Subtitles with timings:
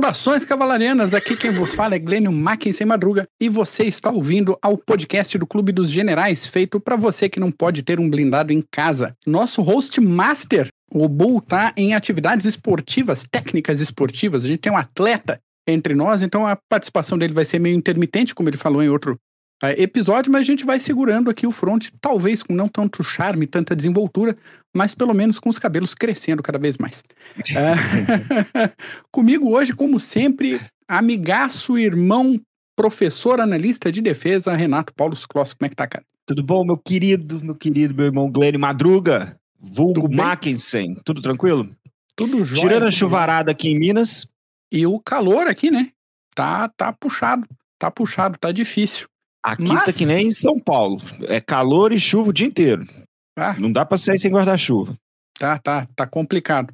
[0.00, 4.78] Saudações cavalarianas, aqui quem vos fala é Glênio Mackensen Madruga e você está ouvindo ao
[4.78, 8.64] podcast do Clube dos Generais, feito para você que não pode ter um blindado em
[8.72, 9.14] casa.
[9.26, 14.78] Nosso host master, o Bull, tá em atividades esportivas, técnicas esportivas, a gente tem um
[14.78, 18.88] atleta entre nós, então a participação dele vai ser meio intermitente, como ele falou em
[18.88, 19.18] outro
[19.68, 23.76] episódio, mas a gente vai segurando aqui o front, talvez com não tanto charme, tanta
[23.76, 24.34] desenvoltura,
[24.74, 27.02] mas pelo menos com os cabelos crescendo cada vez mais.
[27.40, 28.70] Uh,
[29.12, 32.40] comigo hoje, como sempre, amigaço, irmão,
[32.74, 35.52] professor, analista de defesa, Renato Paulo Kloss.
[35.52, 36.04] Como é que tá, cara?
[36.26, 40.94] Tudo bom, meu querido, meu querido, meu irmão Glenn Madruga, vulgo Mackensen.
[41.04, 41.68] Tudo tranquilo?
[42.16, 42.62] Tudo jóia.
[42.62, 44.28] Tirando a chuvarada aqui em Minas.
[44.72, 45.88] E o calor aqui, né?
[46.34, 47.46] Tá, tá puxado,
[47.78, 49.08] tá puxado, tá difícil.
[49.42, 49.84] Aqui Mas...
[49.84, 50.98] tá que nem em São Paulo.
[51.22, 52.86] É calor e chuva o dia inteiro.
[53.36, 53.54] Ah.
[53.58, 54.96] Não dá pra sair sem guarda-chuva.
[55.38, 56.72] Tá, tá, tá complicado.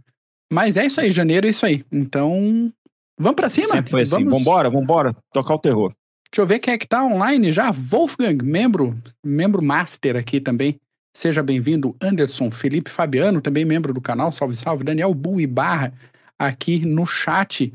[0.53, 1.84] Mas é isso aí, janeiro é isso aí.
[1.91, 2.72] Então,
[3.19, 3.69] vamos pra cima?
[3.69, 4.25] Sempre foi assim.
[4.25, 4.39] Vamos...
[4.39, 5.17] Vambora, vambora.
[5.33, 5.92] Tocar o terror.
[6.31, 7.70] Deixa eu ver quem é que tá online já.
[7.70, 10.77] Wolfgang, membro, membro master aqui também.
[11.17, 11.97] Seja bem-vindo.
[12.03, 14.33] Anderson, Felipe Fabiano, também membro do canal.
[14.33, 14.84] Salve, salve.
[14.84, 15.92] Daniel Bui Barra
[16.39, 17.72] aqui no chat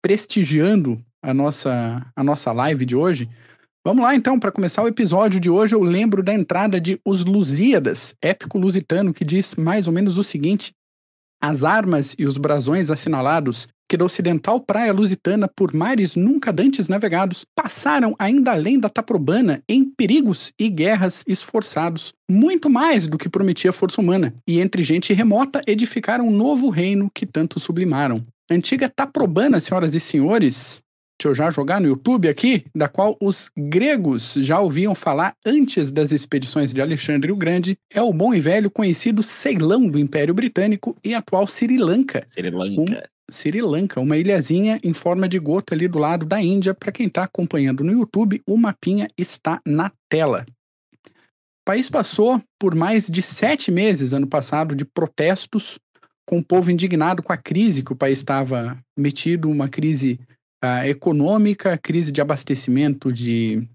[0.00, 3.28] prestigiando a nossa, a nossa live de hoje.
[3.88, 7.24] Vamos lá então, para começar o episódio de hoje, eu lembro da entrada de Os
[7.24, 10.74] Lusíadas, épico lusitano, que diz mais ou menos o seguinte:
[11.42, 16.86] As armas e os brasões assinalados que da ocidental praia lusitana por mares nunca dantes
[16.86, 23.26] navegados passaram ainda além da Taprobana em perigos e guerras esforçados, muito mais do que
[23.26, 28.22] prometia a força humana, e entre gente remota edificaram um novo reino que tanto sublimaram.
[28.50, 30.82] Antiga Taprobana, senhoras e senhores,
[31.20, 35.90] deixa eu já jogar no YouTube aqui, da qual os gregos já ouviam falar antes
[35.90, 40.32] das expedições de Alexandre o Grande, é o bom e velho conhecido Ceilão do Império
[40.32, 42.24] Britânico e atual Sri Lanka.
[42.28, 42.80] Sri Lanka.
[42.80, 42.86] Um,
[43.30, 46.72] Sri Lanka, uma ilhazinha em forma de gota ali do lado da Índia.
[46.72, 50.46] Para quem está acompanhando no YouTube, o mapinha está na tela.
[51.04, 55.78] O país passou por mais de sete meses ano passado de protestos
[56.24, 60.20] com o povo indignado com a crise que o país estava metido, uma crise
[60.64, 63.66] uh, econômica, crise de abastecimento de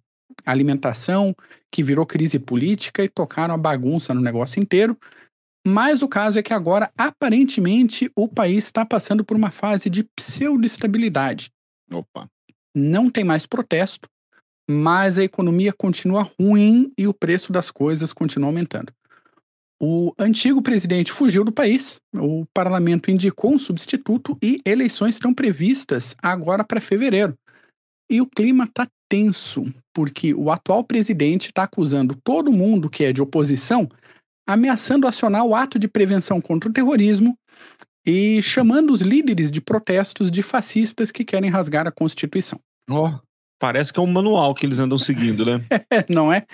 [0.45, 1.35] alimentação,
[1.71, 4.97] que virou crise política e tocaram a bagunça no negócio inteiro.
[5.65, 10.03] Mas o caso é que agora, aparentemente, o país está passando por uma fase de
[10.15, 11.49] pseudo-estabilidade.
[11.89, 12.27] Opa.
[12.75, 14.09] Não tem mais protesto,
[14.69, 18.91] mas a economia continua ruim e o preço das coisas continua aumentando.
[19.85, 26.15] O antigo presidente fugiu do país, o parlamento indicou um substituto e eleições estão previstas
[26.23, 27.33] agora para fevereiro.
[28.09, 33.11] E o clima está tenso, porque o atual presidente está acusando todo mundo que é
[33.11, 33.89] de oposição,
[34.47, 37.37] ameaçando acionar o ato de prevenção contra o terrorismo
[38.07, 42.57] e chamando os líderes de protestos de fascistas que querem rasgar a Constituição.
[42.89, 43.19] Oh,
[43.59, 45.59] parece que é um manual que eles andam seguindo, né?
[46.07, 46.45] Não é?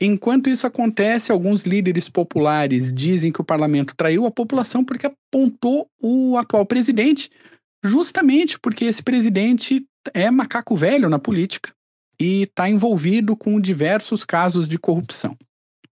[0.00, 5.88] Enquanto isso acontece, alguns líderes populares dizem que o parlamento traiu a população porque apontou
[6.00, 7.28] o atual presidente,
[7.84, 11.72] justamente porque esse presidente é macaco velho na política
[12.20, 15.36] e está envolvido com diversos casos de corrupção.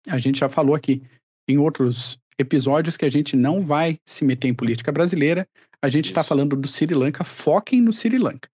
[0.10, 1.02] A gente já falou aqui
[1.48, 5.48] em outros episódios que a gente não vai se meter em política brasileira.
[5.82, 8.50] A gente está falando do Sri Lanka, foquem no Sri Lanka.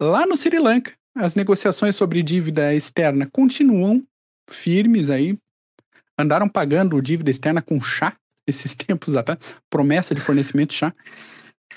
[0.00, 4.04] Lá no Sri Lanka, as negociações sobre dívida externa continuam
[4.48, 5.38] firmes aí,
[6.18, 8.12] andaram pagando dívida externa com chá
[8.46, 10.92] esses tempos atrás, promessa de fornecimento de chá.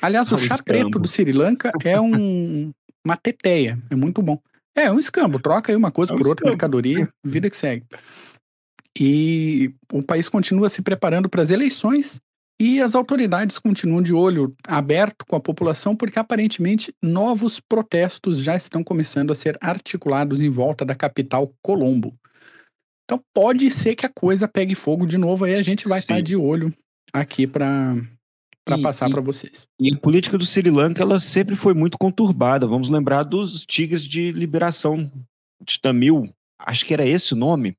[0.01, 0.63] Aliás, o chá escambo.
[0.63, 2.71] preto do Sri Lanka é um,
[3.03, 4.39] uma teteia, é muito bom.
[4.75, 7.85] É, um escambo, troca aí uma coisa é um por outra, mercadoria, vida que segue.
[8.97, 12.19] E o país continua se preparando para as eleições
[12.61, 18.55] e as autoridades continuam de olho aberto com a população porque aparentemente novos protestos já
[18.55, 22.13] estão começando a ser articulados em volta da capital Colombo.
[23.09, 26.21] Então pode ser que a coisa pegue fogo de novo aí a gente vai estar
[26.21, 26.71] de olho
[27.11, 27.95] aqui para
[28.63, 29.67] para passar para vocês.
[29.81, 32.67] E a política do Sri Lanka ela sempre foi muito conturbada.
[32.67, 35.11] Vamos lembrar dos tigres de liberação
[35.65, 36.29] de Tamil,
[36.59, 37.75] acho que era esse o nome,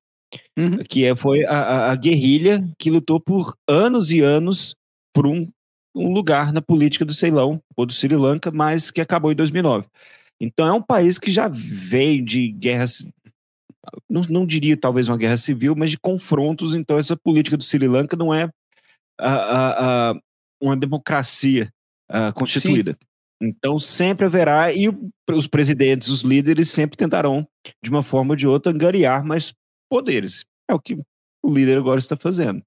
[0.59, 0.79] uhum.
[0.79, 4.75] que é, foi a, a, guerrilha que lutou por anos e anos
[5.15, 5.49] por um,
[5.95, 9.87] um lugar na política do Ceilão ou do Sri Lanka, mas que acabou em 2009.
[10.41, 13.07] Então é um país que já veio de guerras
[14.09, 16.75] não, não diria talvez uma guerra civil, mas de confrontos.
[16.75, 18.51] Então, essa política do Sri Lanka não é
[19.19, 20.15] a, a,
[20.61, 21.73] uma democracia
[22.35, 22.93] constituída.
[22.93, 23.09] Sim.
[23.43, 24.87] Então, sempre haverá, e
[25.31, 27.49] os presidentes, os líderes, sempre tentarão,
[27.83, 29.55] de uma forma ou de outra, angariar mais
[29.91, 30.45] poderes.
[30.69, 30.95] É o que
[31.43, 32.63] o líder agora está fazendo.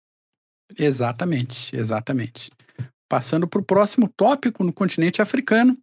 [0.77, 2.49] Exatamente, exatamente.
[3.07, 5.77] Passando para o próximo tópico no continente africano,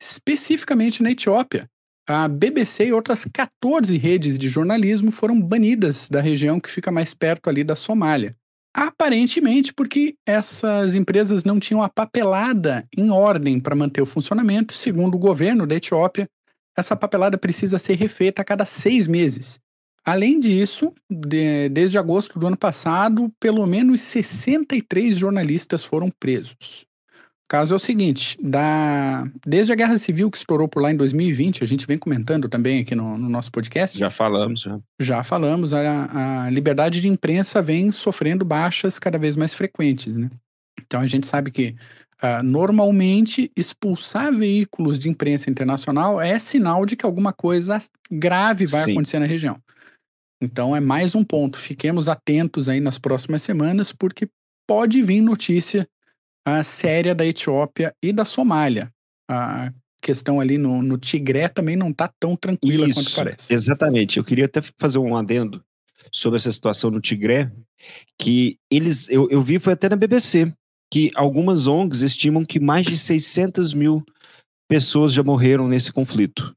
[0.00, 1.68] especificamente na Etiópia.
[2.08, 7.12] A BBC e outras 14 redes de jornalismo foram banidas da região que fica mais
[7.12, 8.32] perto ali da Somália.
[8.72, 14.72] Aparentemente porque essas empresas não tinham a papelada em ordem para manter o funcionamento.
[14.72, 16.28] Segundo o governo da Etiópia,
[16.76, 19.58] essa papelada precisa ser refeita a cada seis meses.
[20.04, 26.86] Além disso, de, desde agosto do ano passado, pelo menos 63 jornalistas foram presos.
[27.46, 29.24] O caso é o seguinte: da...
[29.46, 32.80] desde a Guerra Civil que estourou por lá em 2020, a gente vem comentando também
[32.80, 33.96] aqui no, no nosso podcast.
[33.96, 34.80] Já falamos, já.
[35.00, 40.28] Já falamos, a, a, liberdade de imprensa vem sofrendo baixas cada vez mais frequentes, né?
[40.84, 41.76] Então a gente sabe que
[42.20, 47.78] uh, normalmente expulsar veículos de imprensa internacional é sinal de que alguma coisa
[48.10, 48.90] grave vai Sim.
[48.90, 49.56] acontecer na região.
[50.42, 51.58] Então é mais um ponto.
[51.58, 54.28] Fiquemos atentos aí nas próximas semanas, porque
[54.68, 55.86] pode vir notícia
[56.46, 58.90] uh, séria da Etiópia e da Somália.
[59.28, 63.52] A questão ali no, no Tigré também não está tão tranquila Isso, quanto parece.
[63.52, 64.18] Exatamente.
[64.18, 65.62] Eu queria até fazer um adendo
[66.12, 67.50] sobre essa situação no Tigré,
[68.18, 70.52] que eles, eu, eu vi, foi até na BBC,
[70.92, 74.04] que algumas ONGs estimam que mais de 600 mil
[74.68, 76.54] pessoas já morreram nesse conflito.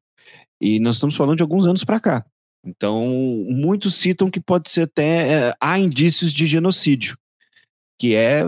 [0.61, 2.25] E nós estamos falando de alguns anos para cá.
[2.65, 3.07] Então,
[3.49, 5.49] muitos citam que pode ser até.
[5.49, 7.17] É, há indícios de genocídio,
[7.97, 8.43] que é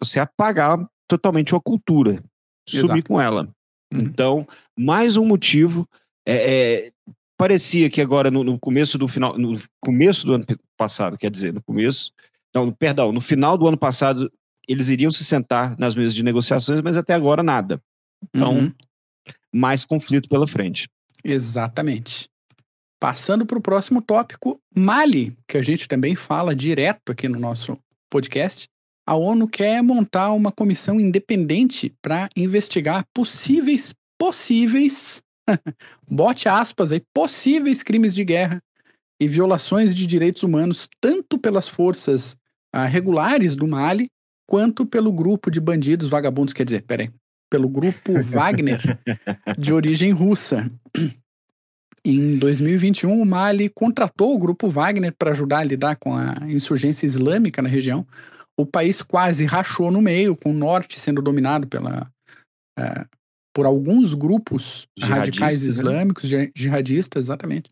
[0.00, 0.78] você apagar
[1.08, 2.22] totalmente uma cultura,
[2.68, 2.86] Exato.
[2.86, 3.48] sumir com ela.
[3.92, 4.00] Uhum.
[4.00, 4.48] Então,
[4.78, 5.88] mais um motivo.
[6.26, 6.92] É, é,
[7.36, 9.38] parecia que agora, no, no, começo do final.
[9.38, 10.44] No começo do ano
[10.76, 12.12] passado, quer dizer, no começo.
[12.54, 14.30] Não, perdão, no final do ano passado,
[14.66, 17.80] eles iriam se sentar nas mesas de negociações, mas até agora nada.
[18.22, 18.72] Então, uhum.
[19.52, 20.88] mais conflito pela frente.
[21.24, 22.28] Exatamente.
[23.00, 27.78] Passando para o próximo tópico, Mali, que a gente também fala direto aqui no nosso
[28.10, 28.68] podcast.
[29.08, 35.22] A ONU quer montar uma comissão independente para investigar possíveis, possíveis,
[36.06, 38.62] bote aspas aí, possíveis crimes de guerra
[39.18, 42.36] e violações de direitos humanos, tanto pelas forças
[42.70, 44.08] ah, regulares do Mali,
[44.46, 47.10] quanto pelo grupo de bandidos vagabundos, quer dizer, peraí,
[47.50, 48.78] pelo grupo Wagner,
[49.58, 50.70] de origem russa,
[52.04, 57.06] em 2021, o Mali contratou o grupo Wagner para ajudar a lidar com a insurgência
[57.06, 58.06] islâmica na região.
[58.58, 62.10] O país quase rachou no meio, com o norte sendo dominado pela,
[62.78, 63.08] uh,
[63.54, 65.68] por alguns grupos radicais né?
[65.68, 66.50] islâmicos, né?
[66.54, 67.70] jihadistas, exatamente.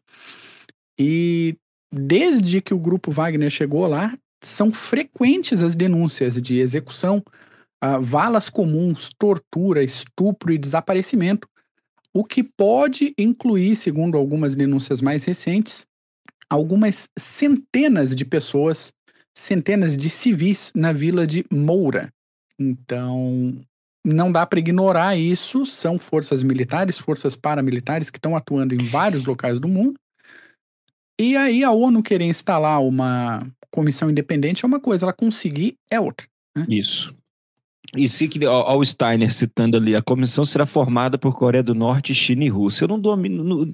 [0.99, 1.57] E
[1.93, 7.23] desde que o grupo Wagner chegou lá, são frequentes as denúncias de execução,
[7.83, 11.49] uh, valas comuns, tortura, estupro e desaparecimento
[12.17, 15.87] o que pode incluir, segundo algumas denúncias mais recentes,
[16.49, 18.91] algumas centenas de pessoas,
[19.37, 22.11] centenas de civis na vila de Moura.
[22.59, 23.55] Então,
[24.05, 29.27] não dá para ignorar isso, são forças militares, forças paramilitares que estão atuando em vários
[29.27, 29.99] locais do mundo.
[31.21, 36.01] E aí a ONU querer instalar uma comissão independente é uma coisa, ela conseguir é
[36.01, 36.27] outra.
[36.57, 36.67] Né?
[36.69, 37.15] Isso.
[37.95, 42.15] E se que ao Steiner citando ali, a comissão será formada por Coreia do Norte,
[42.15, 42.85] China e Rússia.
[42.85, 43.67] Eu não, domino,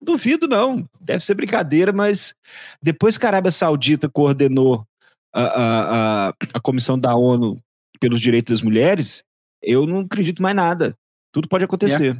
[0.00, 0.88] duvido, não.
[1.00, 2.34] Deve ser brincadeira, mas
[2.82, 4.86] depois que a Arábia Saudita coordenou
[5.32, 7.56] a, a, a, a Comissão da ONU
[8.00, 9.22] pelos Direitos das Mulheres,
[9.62, 10.94] eu não acredito mais nada.
[11.32, 12.16] Tudo pode acontecer.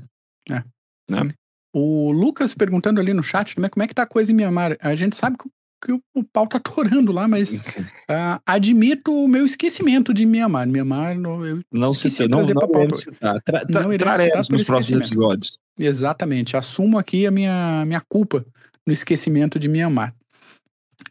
[0.49, 0.55] É.
[0.55, 0.65] é.
[1.09, 1.31] Né?
[1.73, 4.77] O Lucas perguntando ali no chat como é que tá a coisa em Mianmar.
[4.81, 5.49] A gente sabe que
[5.81, 10.69] que o, pau tá torando lá, mas uh, admito o meu esquecimento de Mianmar.
[10.69, 13.41] Mianmar, eu não se não, não iremos citar.
[13.43, 15.59] Tra, tra, não traremos nos próximos episódios.
[15.79, 16.57] Exatamente.
[16.57, 18.45] Assumo aqui a minha, minha culpa
[18.87, 20.15] no esquecimento de Mianmar.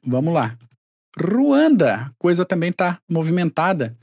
[0.03, 0.57] Vamos lá.
[1.19, 3.95] Ruanda, coisa também tá movimentada.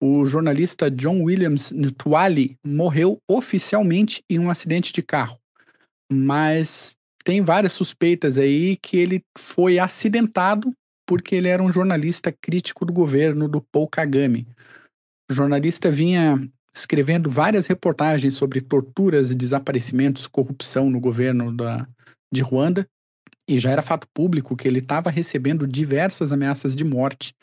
[0.00, 5.38] O jornalista John Williams Ntwali morreu oficialmente em um acidente de carro.
[6.12, 10.72] Mas tem várias suspeitas aí que ele foi acidentado
[11.06, 14.46] porque ele era um jornalista crítico do governo do Paul Kagame.
[15.30, 21.86] O jornalista vinha escrevendo várias reportagens sobre torturas, desaparecimentos, corrupção no governo da,
[22.32, 22.86] de Ruanda,
[23.48, 27.34] e já era fato público que ele estava recebendo diversas ameaças de morte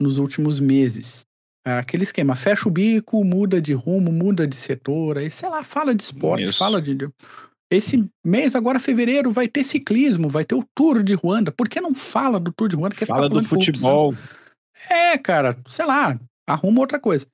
[0.00, 1.26] nos últimos meses.
[1.64, 5.94] Aquele esquema, fecha o bico, muda de rumo, muda de setor, aí sei lá, fala
[5.94, 6.58] de esporte, Isso.
[6.58, 6.94] fala de
[7.70, 11.52] esse mês, agora fevereiro, vai ter ciclismo, vai ter o Tour de Ruanda.
[11.52, 12.94] Por que não fala do Tour de Ruanda?
[12.94, 14.14] Quer fala do futebol.
[14.88, 17.26] É, cara, sei lá, arruma outra coisa.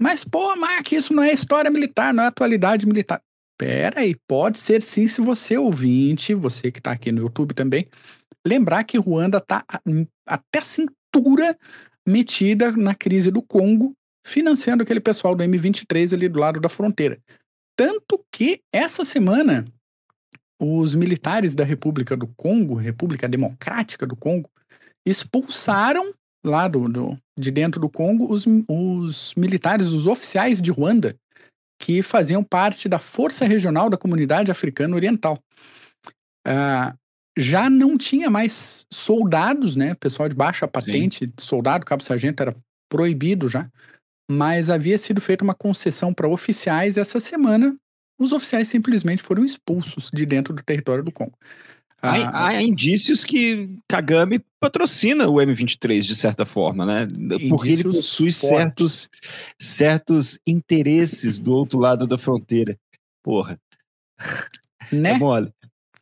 [0.00, 3.20] Mas, pô, Mark, isso não é história militar, não é atualidade militar.
[3.58, 7.86] Pera aí, pode ser sim se você ouvinte, você que tá aqui no YouTube também,
[8.46, 9.64] lembrar que Ruanda tá
[10.26, 11.56] até a cintura
[12.06, 13.92] metida na crise do Congo,
[14.26, 17.18] financiando aquele pessoal do M23 ali do lado da fronteira.
[17.76, 19.64] Tanto que essa semana
[20.60, 24.48] os militares da República do Congo, República Democrática do Congo,
[25.06, 26.12] expulsaram
[26.44, 31.14] lá do, do de dentro do Congo os, os militares, os oficiais de Ruanda,
[31.78, 35.36] que faziam parte da Força Regional da Comunidade Africana Oriental.
[36.46, 36.96] Uh,
[37.38, 39.94] já não tinha mais soldados, né?
[39.96, 41.32] Pessoal de baixa patente, Sim.
[41.38, 42.56] soldado, cabo-sargento era
[42.88, 43.68] proibido já,
[44.30, 47.76] mas havia sido feita uma concessão para oficiais essa semana
[48.18, 51.36] os oficiais simplesmente foram expulsos de dentro do território do Congo.
[52.02, 57.08] Há, ah, há, indícios que Kagame patrocina o M23 de certa forma, né?
[57.48, 59.10] Porque ele possui certos,
[59.58, 62.78] certos interesses do outro lado da fronteira.
[63.22, 63.58] Porra.
[64.92, 65.12] Né?
[65.12, 65.50] É mole.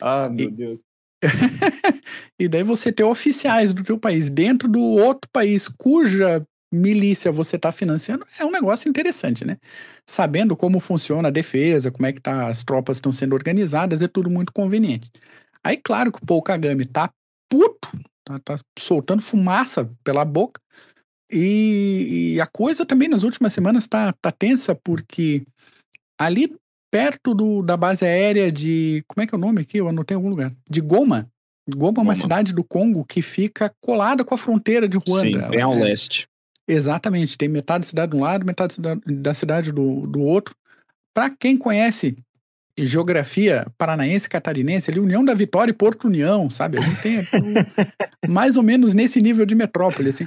[0.01, 0.51] Ah, meu e...
[0.51, 0.83] Deus.
[2.39, 7.57] e daí você ter oficiais do teu país dentro do outro país cuja milícia você
[7.57, 9.57] está financiando, é um negócio interessante, né?
[10.09, 14.09] Sabendo como funciona a defesa, como é que tá, as tropas estão sendo organizadas, é
[14.09, 15.11] tudo muito conveniente.
[15.63, 17.11] Aí, claro que o Paul Kagame tá
[17.49, 17.89] puto,
[18.25, 20.61] tá, tá soltando fumaça pela boca,
[21.31, 25.43] e, e, a coisa também nas últimas semanas tá, tá tensa, porque
[26.21, 26.55] ali
[26.93, 29.03] perto do, da base aérea de.
[29.09, 29.79] Como é que é o nome aqui?
[29.79, 30.53] Eu anotei em algum lugar.
[30.71, 31.29] De Goma.
[31.69, 35.45] Goma é uma cidade do Congo que fica colada com a fronteira de Ruanda.
[35.45, 36.29] Sim, bem ao é, leste.
[36.67, 40.55] Exatamente, tem metade da cidade de um lado, metade da cidade do, do outro.
[41.15, 42.17] Para quem conhece
[42.79, 46.79] geografia paranaense, catarinense, ali, União da Vitória e Porto União, sabe?
[46.79, 47.19] A gente tem
[48.29, 50.27] mais ou menos nesse nível de metrópole, assim.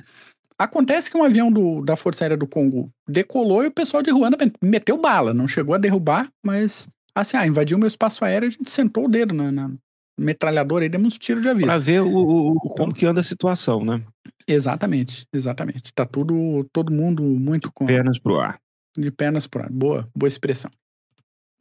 [0.58, 4.10] Acontece que um avião do, da Força Aérea do Congo decolou e o pessoal de
[4.10, 8.52] Ruanda meteu bala, não chegou a derrubar, mas assim, ah, invadiu meu espaço aéreo, a
[8.52, 9.72] gente sentou o dedo na, na
[10.18, 11.68] metralhadora e demos tiros de aviso.
[11.68, 14.04] Pra ver o, o, o como que anda a situação, né?
[14.48, 15.94] Exatamente, exatamente.
[15.94, 17.86] Tá tudo, todo mundo muito com.
[17.86, 18.60] Pernas pro ar.
[18.98, 19.70] De pernas pro ar.
[19.70, 20.72] Boa, boa expressão.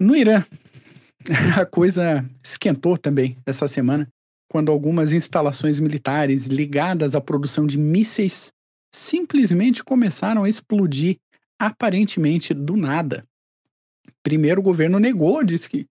[0.01, 0.45] No Irã,
[1.61, 4.09] a coisa esquentou também essa semana,
[4.49, 8.53] quando algumas instalações militares ligadas à produção de mísseis
[8.95, 11.17] simplesmente começaram a explodir,
[11.59, 13.25] aparentemente do nada.
[14.23, 15.87] Primeiro o governo negou, disse que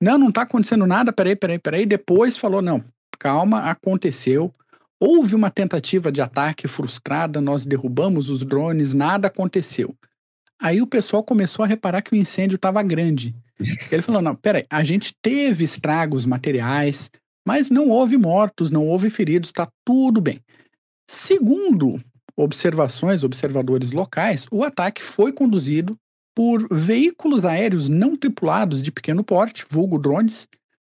[0.00, 1.86] não, não tá acontecendo nada, peraí, peraí, peraí.
[1.86, 2.84] Depois falou, não,
[3.18, 4.54] calma, aconteceu
[5.00, 9.94] Houve uma tentativa de ataque frustrada, nós derrubamos os drones, nada aconteceu.
[10.60, 13.34] Aí o pessoal começou a reparar que o incêndio estava grande.
[13.92, 17.10] Ele falou: não, peraí, a gente teve estragos materiais,
[17.46, 20.40] mas não houve mortos, não houve feridos, está tudo bem.
[21.08, 22.00] Segundo
[22.36, 25.96] observações, observadores locais, o ataque foi conduzido
[26.38, 30.46] por veículos aéreos não tripulados de pequeno porte, vulgo drones,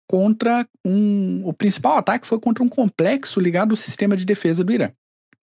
[0.08, 1.44] contra um.
[1.44, 4.92] O principal ataque foi contra um complexo ligado ao sistema de defesa do Irã.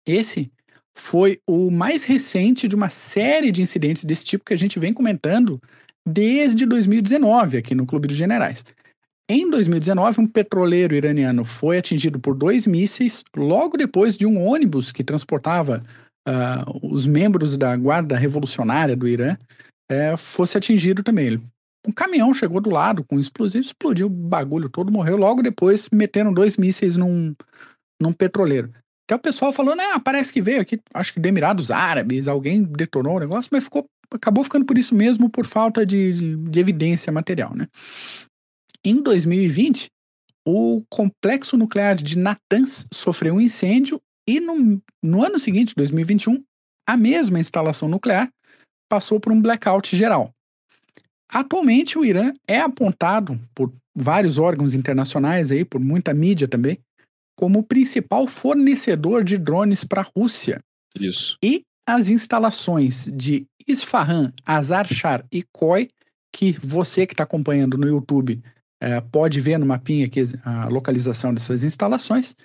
[0.07, 0.51] Esse
[0.95, 4.93] foi o mais recente de uma série de incidentes desse tipo que a gente vem
[4.93, 5.59] comentando
[6.07, 8.63] desde 2019 aqui no Clube dos Generais.
[9.27, 14.91] Em 2019, um petroleiro iraniano foi atingido por dois mísseis logo depois de um ônibus
[14.91, 15.81] que transportava
[16.29, 19.35] uh, os membros da Guarda Revolucionária do Irã
[19.92, 21.42] uh, fosse atingido também.
[21.88, 25.18] Um caminhão chegou do lado com um explosivo, explodiu o bagulho todo, morreu.
[25.18, 27.36] Logo depois meteram dois mísseis num,
[28.01, 28.74] num petroleiro.
[29.06, 32.63] Até o pessoal falou, né, parece que veio aqui, acho que de Emirados Árabes, alguém
[32.63, 36.60] detonou o negócio, mas ficou, acabou ficando por isso mesmo, por falta de, de, de
[36.60, 37.68] evidência material, né.
[38.84, 39.89] Em 2020,
[40.48, 46.44] o complexo nuclear de Natanz sofreu um incêndio e no, no ano seguinte, 2021,
[46.88, 48.30] a mesma instalação nuclear
[48.89, 50.32] passou por um blackout geral.
[51.30, 56.77] Atualmente, o Irã é apontado por vários órgãos internacionais, aí, por muita mídia também,
[57.36, 60.62] como o principal fornecedor de drones para a Rússia.
[60.98, 61.38] Isso.
[61.44, 65.89] E as instalações de Isfahan, Azarchar e Koi,
[66.34, 68.42] que você que está acompanhando no YouTube
[68.82, 72.36] é, pode ver no mapinha aqui a localização dessas instalações,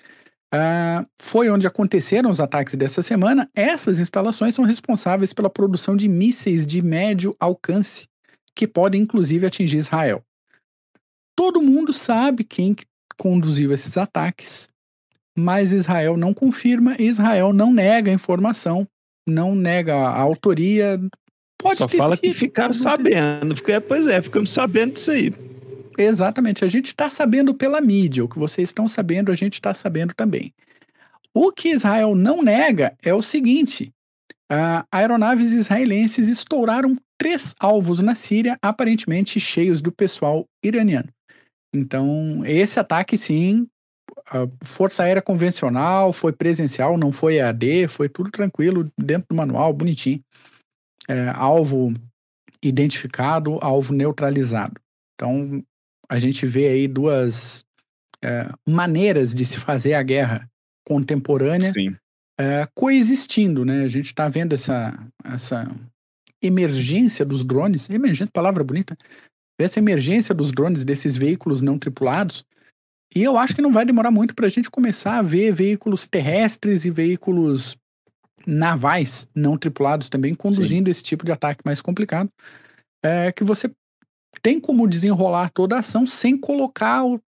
[0.54, 3.48] uh, foi onde aconteceram os ataques dessa semana.
[3.54, 8.08] Essas instalações são responsáveis pela produção de mísseis de médio alcance
[8.54, 10.22] que podem inclusive atingir Israel.
[11.36, 12.76] Todo mundo sabe quem
[13.16, 14.68] conduziu esses ataques,
[15.36, 18.86] mas Israel não confirma, Israel não nega a informação,
[19.26, 21.00] não nega a autoria.
[21.58, 23.54] Pode Só fala sido, que ficaram sabendo.
[23.54, 25.32] Porque, pois é, ficamos sabendo disso aí.
[26.02, 26.64] Exatamente.
[26.64, 28.24] A gente está sabendo pela mídia.
[28.24, 30.52] O que vocês estão sabendo, a gente está sabendo também.
[31.34, 33.92] O que Israel não nega é o seguinte:
[34.50, 41.08] uh, aeronaves israelenses estouraram três alvos na Síria, aparentemente cheios do pessoal iraniano.
[41.74, 43.68] Então, esse ataque, sim,
[44.26, 49.72] a Força Aérea Convencional foi presencial, não foi EAD, foi tudo tranquilo, dentro do manual,
[49.72, 50.20] bonitinho.
[51.08, 51.92] É, alvo
[52.62, 54.80] identificado, alvo neutralizado.
[55.14, 55.62] Então,
[56.10, 57.64] a gente vê aí duas
[58.22, 60.50] é, maneiras de se fazer a guerra
[60.84, 61.72] contemporânea
[62.38, 63.84] é, coexistindo, né?
[63.84, 65.70] A gente está vendo essa, essa
[66.42, 68.96] emergência dos drones, emergente, palavra bonita,
[69.58, 72.44] essa emergência dos drones, desses veículos não tripulados,
[73.14, 76.06] e eu acho que não vai demorar muito para a gente começar a ver veículos
[76.06, 77.76] terrestres e veículos
[78.46, 80.90] navais não tripulados também conduzindo Sim.
[80.90, 82.30] esse tipo de ataque mais complicado,
[83.04, 83.70] é, que você
[84.42, 87.20] tem como desenrolar toda a ação sem colocar o,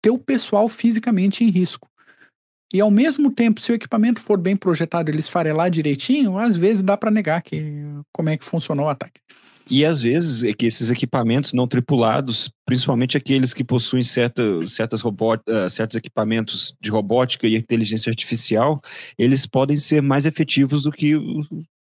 [0.00, 1.88] teu pessoal fisicamente em risco.
[2.72, 6.82] E ao mesmo tempo, se o equipamento for bem projetado, ele esfarelar direitinho, às vezes
[6.82, 7.82] dá para negar que
[8.12, 9.20] como é que funcionou o ataque.
[9.68, 15.00] E às vezes é que esses equipamentos não tripulados, principalmente aqueles que possuem certa, certas
[15.00, 18.80] robot, uh, certos equipamentos de robótica e inteligência artificial,
[19.18, 21.14] eles podem ser mais efetivos do que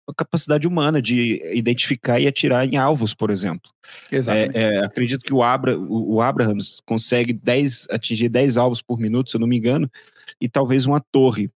[0.10, 3.72] a capacidade humana de identificar e atirar em alvos, por exemplo.
[4.12, 4.58] Exatamente.
[4.58, 9.00] É, é, acredito que o, Abra, o, o Abrahams consegue 10, atingir 10 alvos por
[9.00, 9.90] minuto, se eu não me engano,
[10.42, 11.50] e talvez uma torre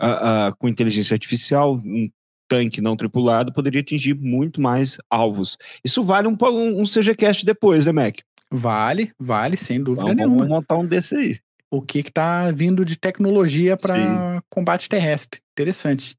[0.00, 2.08] uh, uh, com inteligência artificial, um
[2.48, 5.56] tanque não tripulado, poderia atingir muito mais alvos.
[5.84, 8.18] Isso vale um, um, um CGCast depois, né, Mac?
[8.50, 10.36] Vale, vale, sem dúvida vamos, nenhuma.
[10.38, 11.38] Vamos montar um desse aí.
[11.70, 15.40] O que está vindo de tecnologia para combate terrestre.
[15.52, 16.16] Interessante.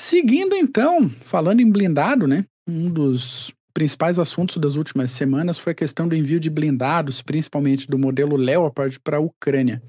[0.00, 2.44] Seguindo então, falando em blindado, né?
[2.68, 7.88] Um dos principais assuntos das últimas semanas foi a questão do envio de blindados, principalmente
[7.88, 9.82] do modelo Leopard para a Ucrânia.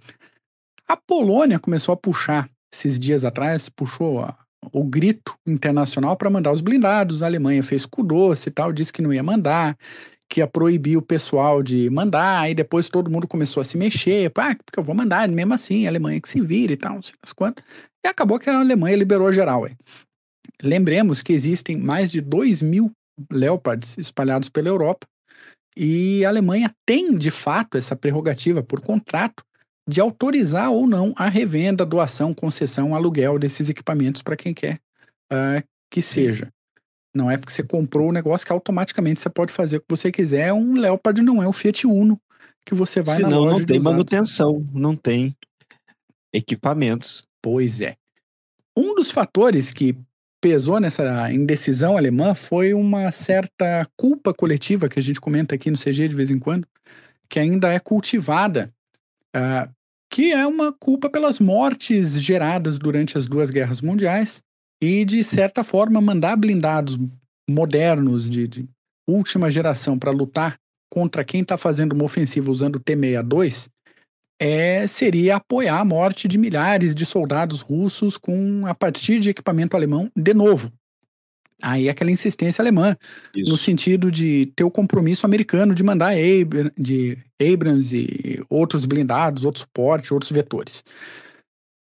[0.87, 4.35] A Polônia começou a puxar esses dias atrás, puxou a,
[4.73, 7.21] o grito internacional para mandar os blindados.
[7.21, 9.77] A Alemanha fez cu doce e tal, disse que não ia mandar,
[10.29, 12.41] que ia proibir o pessoal de mandar.
[12.41, 14.31] Aí depois todo mundo começou a se mexer.
[14.35, 17.01] Ah, porque eu vou mandar, mesmo assim, a Alemanha que se vira e tal, não
[17.01, 17.63] sei das quantas.
[18.05, 19.67] E acabou que a Alemanha liberou geral.
[20.61, 22.91] Lembremos que existem mais de 2 mil
[23.31, 25.07] Leopards espalhados pela Europa.
[25.75, 29.43] E a Alemanha tem, de fato, essa prerrogativa por contrato
[29.87, 34.79] de autorizar ou não a revenda, doação, concessão, aluguel desses equipamentos para quem quer
[35.31, 36.47] uh, que seja.
[37.13, 40.11] Não é porque você comprou o negócio que automaticamente você pode fazer o que você
[40.11, 40.53] quiser.
[40.53, 42.19] Um Leopard não é o Fiat Uno
[42.65, 45.35] que você vai Senão, na loja não tem manutenção, não tem
[46.31, 47.23] equipamentos.
[47.41, 47.95] Pois é.
[48.77, 49.97] Um dos fatores que
[50.39, 55.77] pesou nessa indecisão alemã foi uma certa culpa coletiva que a gente comenta aqui no
[55.77, 56.67] CG de vez em quando,
[57.27, 58.71] que ainda é cultivada
[59.35, 59.69] uh,
[60.09, 64.41] que é uma culpa pelas mortes geradas durante as duas guerras mundiais
[64.81, 66.97] e, de certa forma, mandar blindados
[67.49, 68.69] modernos de, de
[69.07, 70.57] última geração para lutar
[70.91, 73.69] contra quem está fazendo uma ofensiva usando o T-62
[74.39, 79.75] é, seria apoiar a morte de milhares de soldados russos com a partir de equipamento
[79.75, 80.71] alemão de novo.
[81.61, 82.95] Aí aquela insistência alemã,
[83.35, 83.51] Isso.
[83.51, 89.43] no sentido de ter o compromisso americano de mandar Abr de Abrams e outros blindados,
[89.43, 90.85] outros suporte, outros vetores.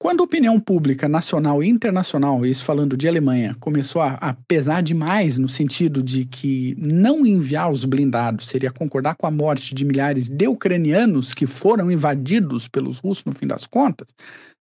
[0.01, 4.81] Quando a opinião pública nacional e internacional, isso falando de Alemanha, começou a, a, pesar
[4.81, 9.85] demais no sentido de que não enviar os blindados seria concordar com a morte de
[9.85, 14.15] milhares de ucranianos que foram invadidos pelos russos no fim das contas,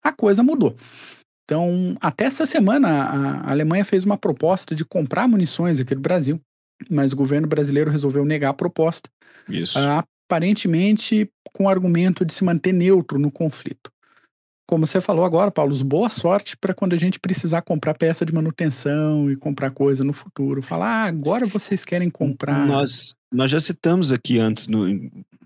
[0.05, 0.77] a coisa mudou.
[1.45, 6.39] Então, até essa semana, a Alemanha fez uma proposta de comprar munições aqui do Brasil,
[6.91, 9.09] mas o governo brasileiro resolveu negar a proposta.
[9.49, 9.79] Isso.
[9.79, 13.92] Aparentemente, com o argumento de se manter neutro no conflito.
[14.73, 18.33] Como você falou agora, Paulo, boa sorte para quando a gente precisar comprar peça de
[18.33, 20.63] manutenção e comprar coisa no futuro.
[20.63, 22.67] Falar, ah, agora vocês querem comprar.
[22.67, 24.87] Nós, nós já citamos aqui antes, no,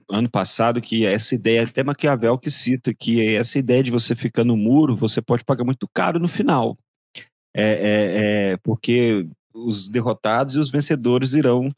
[0.09, 4.45] ano passado que essa ideia, até Maquiavel que cita, que essa ideia de você ficar
[4.45, 6.79] no muro, você pode pagar muito caro no final.
[7.53, 11.69] É, é, é porque os derrotados e os vencedores irão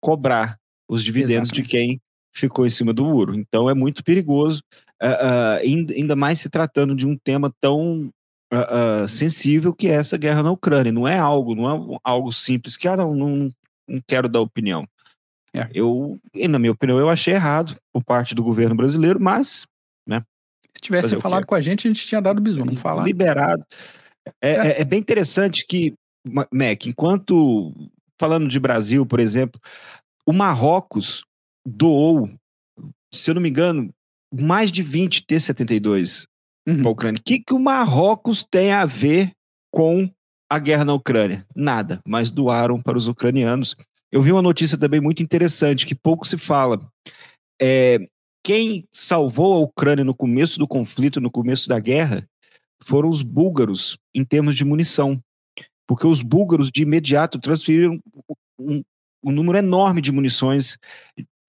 [0.00, 1.62] cobrar os dividendos Exatamente.
[1.62, 2.00] de quem
[2.34, 3.34] ficou em cima do muro.
[3.34, 4.62] Então é muito perigoso,
[5.04, 8.10] uh, uh, ainda mais se tratando de um tema tão
[8.52, 10.92] uh, sensível que é essa guerra na Ucrânia.
[10.92, 13.50] Não é algo, não é algo simples que ah, não, não,
[13.88, 14.86] não quero dar opinião.
[15.54, 15.68] É.
[15.72, 19.66] Eu, na minha opinião, eu achei errado por parte do governo brasileiro, mas,
[20.06, 20.22] né?
[20.74, 23.04] Se tivesse falado com a gente, a gente tinha dado bisu, não falar.
[23.04, 23.64] Liberado.
[24.42, 24.52] É, é.
[24.52, 25.94] é, é bem interessante que,
[26.26, 27.72] Mac, enquanto,
[28.18, 29.60] falando de Brasil, por exemplo,
[30.26, 31.24] o Marrocos
[31.64, 32.28] doou,
[33.12, 33.94] se eu não me engano,
[34.40, 36.24] mais de 20 T-72
[36.66, 36.78] uhum.
[36.78, 37.20] para a Ucrânia.
[37.20, 39.32] O que, que o Marrocos tem a ver
[39.72, 40.10] com
[40.50, 41.46] a guerra na Ucrânia?
[41.54, 43.76] Nada, mas doaram para os ucranianos.
[44.10, 46.80] Eu vi uma notícia também muito interessante que pouco se fala.
[47.60, 47.98] É,
[48.44, 52.26] quem salvou a Ucrânia no começo do conflito, no começo da guerra,
[52.84, 55.20] foram os búlgaros em termos de munição.
[55.86, 57.98] Porque os búlgaros de imediato transferiram
[58.58, 58.82] um,
[59.24, 60.78] um número enorme de munições,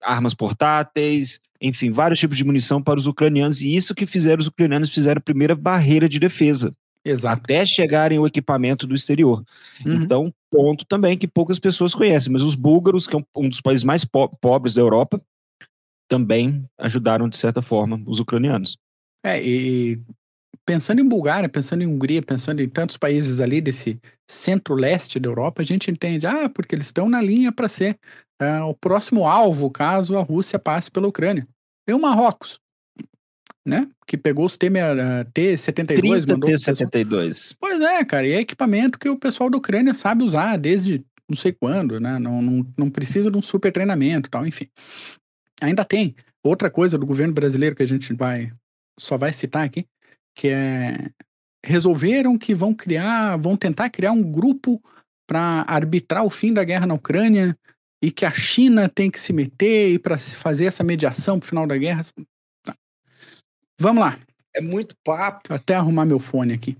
[0.02, 4.46] armas portáteis, enfim, vários tipos de munição para os ucranianos, e isso que fizeram os
[4.46, 6.74] ucranianos fizeram a primeira barreira de defesa.
[7.04, 7.40] Exato.
[7.44, 9.44] Até chegarem o equipamento do exterior.
[9.84, 9.92] Uhum.
[9.94, 13.84] Então, ponto também que poucas pessoas conhecem, mas os búlgaros, que é um dos países
[13.84, 15.20] mais po pobres da Europa,
[16.08, 18.76] também ajudaram, de certa forma, os ucranianos.
[19.24, 20.00] É, e
[20.64, 25.62] pensando em Bulgária, pensando em Hungria, pensando em tantos países ali desse centro-leste da Europa,
[25.62, 27.98] a gente entende, ah, porque eles estão na linha para ser
[28.42, 31.46] uh, o próximo alvo caso a Rússia passe pela Ucrânia.
[31.86, 32.60] Tem o Marrocos,
[33.64, 33.88] né?
[34.06, 37.56] Que pegou os T-72, uh, mandou T-72.
[37.58, 41.36] Pois é, cara, e é equipamento que o pessoal da Ucrânia sabe usar desde não
[41.36, 42.18] sei quando, né?
[42.18, 44.68] Não, não, não precisa de um super treinamento tal, enfim.
[45.60, 48.52] Ainda tem outra coisa do governo brasileiro que a gente vai
[48.98, 49.86] só vai citar aqui,
[50.34, 51.10] que é
[51.64, 54.80] resolveram que vão criar, vão tentar criar um grupo
[55.26, 57.58] para arbitrar o fim da guerra na Ucrânia
[58.06, 61.66] e que a China tem que se meter e para fazer essa mediação pro final
[61.66, 62.02] da guerra.
[62.62, 62.76] Tá.
[63.80, 64.16] Vamos lá.
[64.54, 65.48] É muito papo.
[65.48, 66.76] Vou até arrumar meu fone aqui.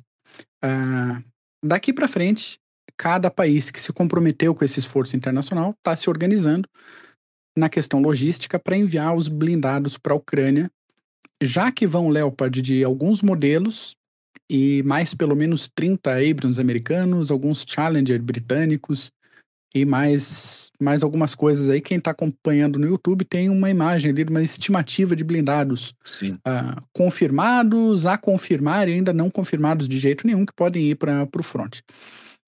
[0.65, 1.23] Uh,
[1.65, 2.61] daqui para frente,
[2.97, 6.69] cada país que se comprometeu com esse esforço internacional está se organizando
[7.59, 10.71] na questão logística para enviar os blindados para a Ucrânia
[11.43, 13.97] já que vão Leopard de alguns modelos
[14.49, 19.11] e mais pelo menos 30 Abrams americanos, alguns Challenger britânicos
[19.77, 21.81] e mais, mais algumas coisas aí.
[21.81, 28.07] Quem está acompanhando no YouTube tem uma imagem ali, uma estimativa de blindados uh, confirmados,
[28.07, 31.81] a confirmar e ainda não confirmados de jeito nenhum, que podem ir para o front.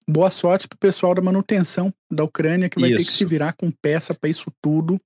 [0.09, 2.97] Boa sorte para o pessoal da manutenção da Ucrânia, que vai isso.
[2.97, 4.99] ter que se virar com peça para isso tudo.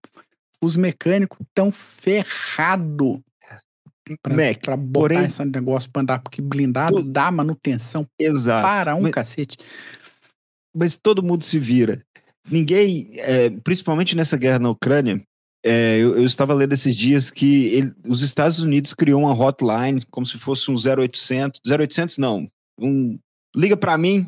[0.61, 1.73] Os mecânicos estão
[4.29, 8.95] Mac, pra botar porém, esse negócio pra andar, porque blindado tu, dá manutenção exato, para
[8.95, 9.57] um mas, cacete.
[10.73, 12.01] Mas todo mundo se vira.
[12.49, 15.21] Ninguém, é, principalmente nessa guerra na Ucrânia,
[15.65, 20.03] é, eu, eu, estava lendo esses dias que ele, os Estados Unidos criou uma hotline
[20.11, 23.17] como se fosse um 0800, 0800 não, um
[23.55, 24.27] liga para mim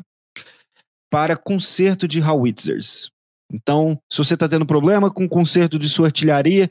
[1.10, 3.10] para conserto de howitzers.
[3.52, 6.70] Então, se você está tendo problema com o conserto de sua artilharia,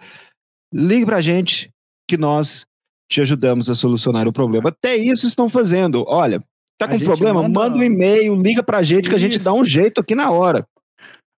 [0.74, 1.70] ligue para a gente
[2.10, 2.66] que nós
[3.10, 4.70] te ajudamos a solucionar o problema.
[4.70, 6.04] Até isso estão fazendo.
[6.08, 6.44] Olha,
[6.78, 7.44] tá com problema?
[7.44, 7.60] Manda...
[7.60, 7.78] manda...
[7.78, 9.10] um e-mail, liga pra gente isso.
[9.10, 10.68] que a gente dá um jeito aqui na hora.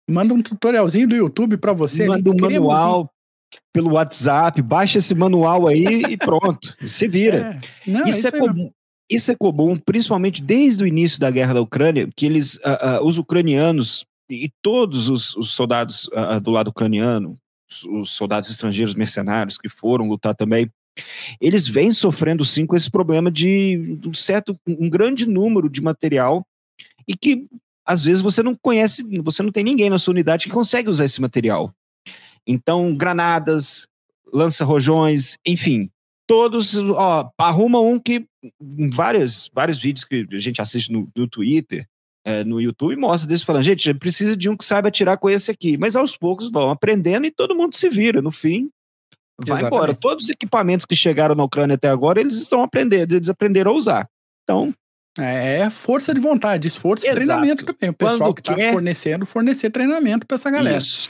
[0.09, 2.07] Manda um tutorialzinho do YouTube para você.
[2.07, 3.11] Manda um manual
[3.71, 7.59] pelo WhatsApp, baixa esse manual aí e pronto, se vira.
[7.85, 7.89] É.
[7.89, 8.71] Não, isso, isso, é comum,
[9.09, 13.05] isso é comum, principalmente desde o início da guerra da Ucrânia, que eles, uh, uh,
[13.05, 17.37] os ucranianos e todos os, os soldados uh, do lado ucraniano,
[17.69, 20.69] os, os soldados estrangeiros mercenários que foram lutar também,
[21.39, 26.45] eles vêm sofrendo sim com esse problema de um certo, um grande número de material
[27.07, 27.47] e que
[27.87, 31.05] às vezes você não conhece, você não tem ninguém na sua unidade que consegue usar
[31.05, 31.73] esse material.
[32.45, 33.87] Então, granadas,
[34.31, 35.89] lança-rojões, enfim,
[36.27, 38.27] todos, ó, arruma um que
[38.61, 41.87] em vários, vários vídeos que a gente assiste no, no Twitter,
[42.25, 45.49] é, no YouTube, mostra desse falando, gente, precisa de um que saiba atirar com esse
[45.49, 45.77] aqui.
[45.77, 48.21] Mas aos poucos vão aprendendo e todo mundo se vira.
[48.21, 48.69] No fim,
[49.39, 49.65] vai Exatamente.
[49.65, 49.93] embora.
[49.93, 53.75] Todos os equipamentos que chegaram na Ucrânia até agora, eles estão aprendendo, eles aprenderam a
[53.75, 54.09] usar.
[54.43, 54.73] Então.
[55.19, 57.89] É, é força de vontade, esforço e treinamento também.
[57.89, 60.77] O pessoal Quando que está fornecendo, fornecer treinamento para essa galera.
[60.77, 61.09] Isso.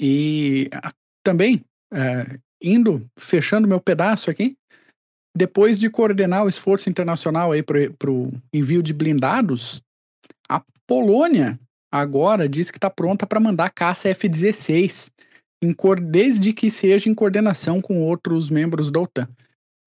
[0.00, 0.92] E ah,
[1.24, 4.56] também, é, indo, fechando meu pedaço aqui,
[5.36, 9.80] depois de coordenar o esforço internacional aí para o envio de blindados,
[10.48, 11.58] a Polônia
[11.92, 15.10] agora diz que está pronta para mandar caça F-16
[16.00, 19.28] desde que seja em coordenação com outros membros da OTAN.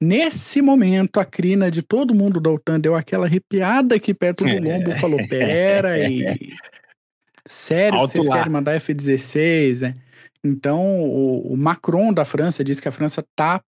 [0.01, 4.59] Nesse momento, a crina de todo mundo da OTAN deu aquela arrepiada aqui perto do
[4.59, 6.25] lombo, falou: pera aí.
[7.45, 8.37] Sério que vocês lá.
[8.37, 9.95] querem mandar F-16, né?
[10.43, 13.61] Então, o, o, Macron da França diz que a França tá,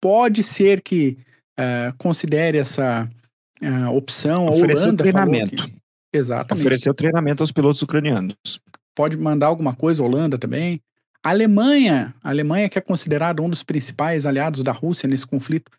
[0.00, 1.18] pode ser que
[1.58, 3.08] uh, considere essa
[3.62, 4.48] uh, opção.
[4.48, 5.64] Ofereceu a Holanda treinamento.
[5.68, 5.72] Que,
[6.12, 6.62] exatamente.
[6.62, 8.34] Ofereceu treinamento aos pilotos ucranianos.
[8.92, 10.80] Pode mandar alguma coisa, Holanda também.
[11.26, 15.72] A Alemanha, a Alemanha que é considerada um dos principais aliados da Rússia nesse conflito,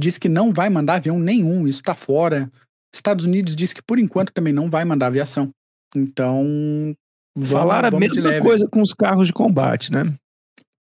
[0.00, 2.50] diz que não vai mandar avião nenhum, isso está fora.
[2.90, 5.50] Estados Unidos diz que por enquanto também não vai mandar aviação.
[5.94, 6.42] Então,
[7.36, 10.10] vamos, Falaram vamos a mesma coisa com os carros de combate, né?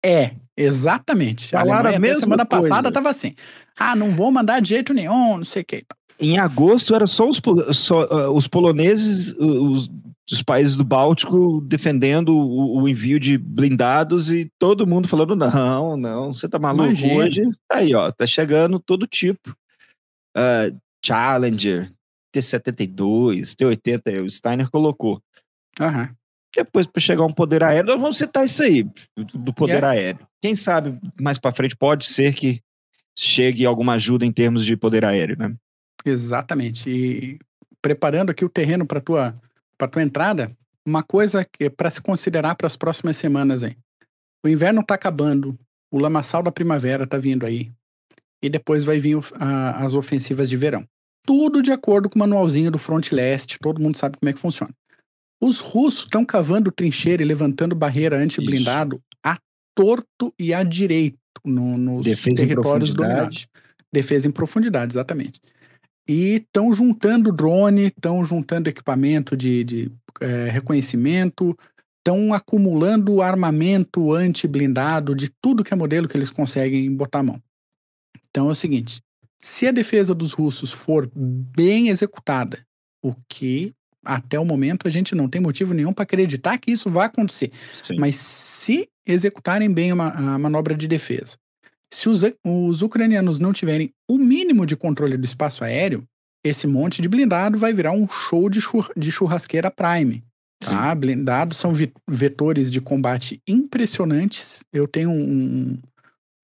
[0.05, 1.49] É, exatamente.
[1.49, 2.69] Falaram a, a mesma semana coisa.
[2.69, 3.35] passada estava assim.
[3.75, 5.83] Ah, não vou mandar de jeito nenhum, não sei o que.
[6.19, 7.41] Em agosto era só os,
[7.73, 9.89] só, uh, os poloneses, os
[10.31, 15.97] dos países do Báltico defendendo o, o, envio de blindados e todo mundo falando: não,
[15.97, 17.15] não, você tá maluco Imagina.
[17.15, 17.43] hoje?
[17.69, 19.51] Tá aí, ó, tá chegando todo tipo.
[20.37, 21.93] Uh, Challenger,
[22.31, 25.21] T-72, T-80, o Steiner colocou.
[25.81, 26.15] Uhum.
[26.55, 28.85] depois para chegar um poder aéreo, nós vamos citar isso aí,
[29.17, 29.87] do poder é.
[29.87, 30.27] aéreo.
[30.41, 32.61] Quem sabe mais para frente pode ser que
[33.19, 35.55] chegue alguma ajuda em termos de poder aéreo, né?
[36.05, 36.89] Exatamente.
[36.89, 37.39] E
[37.83, 39.35] preparando aqui o terreno para tua
[39.81, 40.55] para tua entrada,
[40.87, 43.75] uma coisa que é para se considerar para as próximas semanas aí.
[44.45, 45.59] O inverno está acabando,
[45.91, 47.73] o lamaçal da primavera está vindo aí,
[48.43, 50.85] e depois vai vir a, as ofensivas de verão.
[51.27, 54.39] Tudo de acordo com o manualzinho do Front Leste, todo mundo sabe como é que
[54.39, 54.73] funciona.
[55.43, 59.39] Os russos estão cavando trincheira e levantando barreira anti-blindado a
[59.75, 63.47] torto e a direito no, nos Defesa territórios dominados.
[63.91, 65.41] Defesa em profundidade, exatamente.
[66.09, 71.57] E estão juntando drone, estão juntando equipamento de, de é, reconhecimento,
[71.99, 77.43] estão acumulando armamento anti-blindado de tudo que é modelo que eles conseguem botar a mão.
[78.29, 79.01] Então é o seguinte:
[79.39, 82.65] se a defesa dos russos for bem executada,
[83.03, 86.89] o que até o momento a gente não tem motivo nenhum para acreditar que isso
[86.89, 87.53] vai acontecer.
[87.83, 87.97] Sim.
[87.99, 91.37] Mas se executarem bem uma, a manobra de defesa,
[91.93, 96.05] se os, os ucranianos não tiverem o mínimo de controle do espaço aéreo,
[96.45, 100.23] esse monte de blindado vai virar um show de, chur, de churrasqueira Prime.
[100.63, 100.95] Tá?
[100.95, 101.73] Blindados são
[102.09, 104.63] vetores de combate impressionantes.
[104.73, 105.79] Eu tenho um,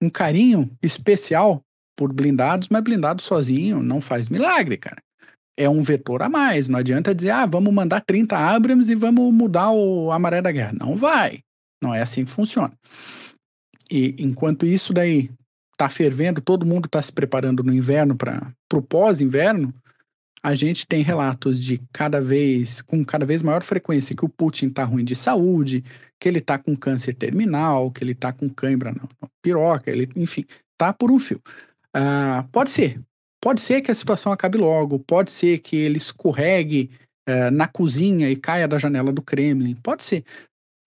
[0.01, 1.61] um carinho especial
[1.95, 5.01] por blindados, mas blindado sozinho não faz milagre, cara
[5.57, 6.69] é um vetor a mais.
[6.69, 10.51] Não adianta dizer, ah, vamos mandar 30 Abrams e vamos mudar o, a maré da
[10.51, 10.73] guerra.
[10.79, 11.39] Não vai.
[11.81, 12.71] Não é assim que funciona.
[13.91, 15.31] E enquanto isso daí
[15.77, 19.73] tá fervendo, todo mundo está se preparando no inverno para o pós-inverno,
[20.43, 24.69] a gente tem relatos de cada vez, com cada vez maior frequência, que o Putin
[24.69, 25.83] tá ruim de saúde,
[26.19, 30.45] que ele tá com câncer terminal, que ele tá com cãibra na piroca, ele, enfim,
[30.77, 31.41] tá por um fio.
[31.95, 33.01] Uh, pode ser,
[33.41, 36.89] Pode ser que a situação acabe logo, pode ser que ele escorregue
[37.29, 40.23] uh, na cozinha e caia da janela do Kremlin, pode ser.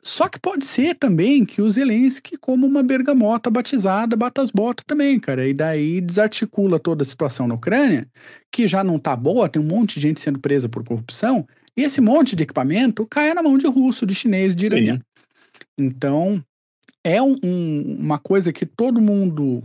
[0.02, 4.84] Só que pode ser também que o Zelensky, como uma bergamota batizada, bata as botas
[4.86, 5.46] também, cara.
[5.46, 8.08] E daí desarticula toda a situação na Ucrânia,
[8.50, 11.82] que já não tá boa, tem um monte de gente sendo presa por corrupção, e
[11.82, 15.00] esse monte de equipamento cai na mão de russo, de chinês, de iraniano.
[15.78, 16.42] Então,
[17.04, 19.62] é um, um, uma coisa que todo mundo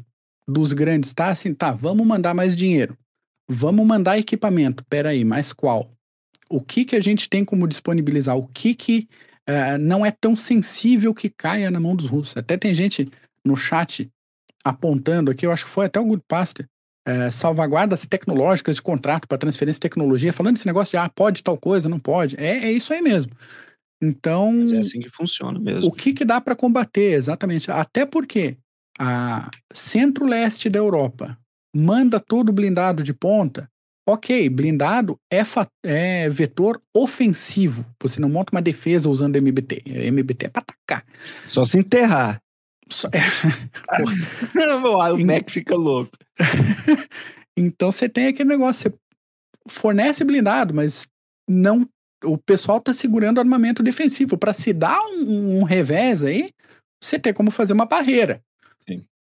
[0.47, 2.97] dos grandes tá assim, tá, vamos mandar mais dinheiro.
[3.47, 4.83] Vamos mandar equipamento.
[4.89, 5.89] Peraí, mas qual?
[6.49, 8.37] O que que a gente tem como disponibilizar?
[8.37, 9.07] O que que
[9.49, 12.37] uh, não é tão sensível que caia na mão dos russos?
[12.37, 13.09] Até tem gente
[13.43, 14.09] no chat
[14.63, 16.65] apontando aqui, eu acho que foi até o Good Pastor,
[17.07, 21.43] uh, salvaguardas tecnológicas de contrato para transferência de tecnologia, falando desse negócio de, ah, pode
[21.43, 22.35] tal coisa, não pode.
[22.39, 23.31] É, é isso aí mesmo.
[24.01, 24.51] Então.
[24.51, 25.87] Mas é assim que funciona mesmo.
[25.87, 27.71] O que, que dá para combater, exatamente.
[27.71, 28.57] Até porque
[28.99, 31.37] a centro-leste da Europa
[31.75, 33.69] manda todo blindado de ponta,
[34.07, 35.41] ok, blindado é,
[35.83, 37.85] é, vetor ofensivo.
[38.01, 39.83] Você não monta uma defesa usando MBT.
[39.85, 41.05] MBT é para atacar.
[41.45, 42.41] Só se enterrar.
[42.89, 43.09] Só...
[43.11, 43.19] É...
[45.13, 46.11] o Mac fica louco.
[47.57, 48.97] então você tem aquele negócio, você
[49.67, 51.07] fornece blindado, mas
[51.49, 51.87] não
[52.23, 54.37] o pessoal tá segurando armamento defensivo.
[54.37, 56.49] Para se dar um, um revés aí,
[57.01, 58.41] você tem como fazer uma barreira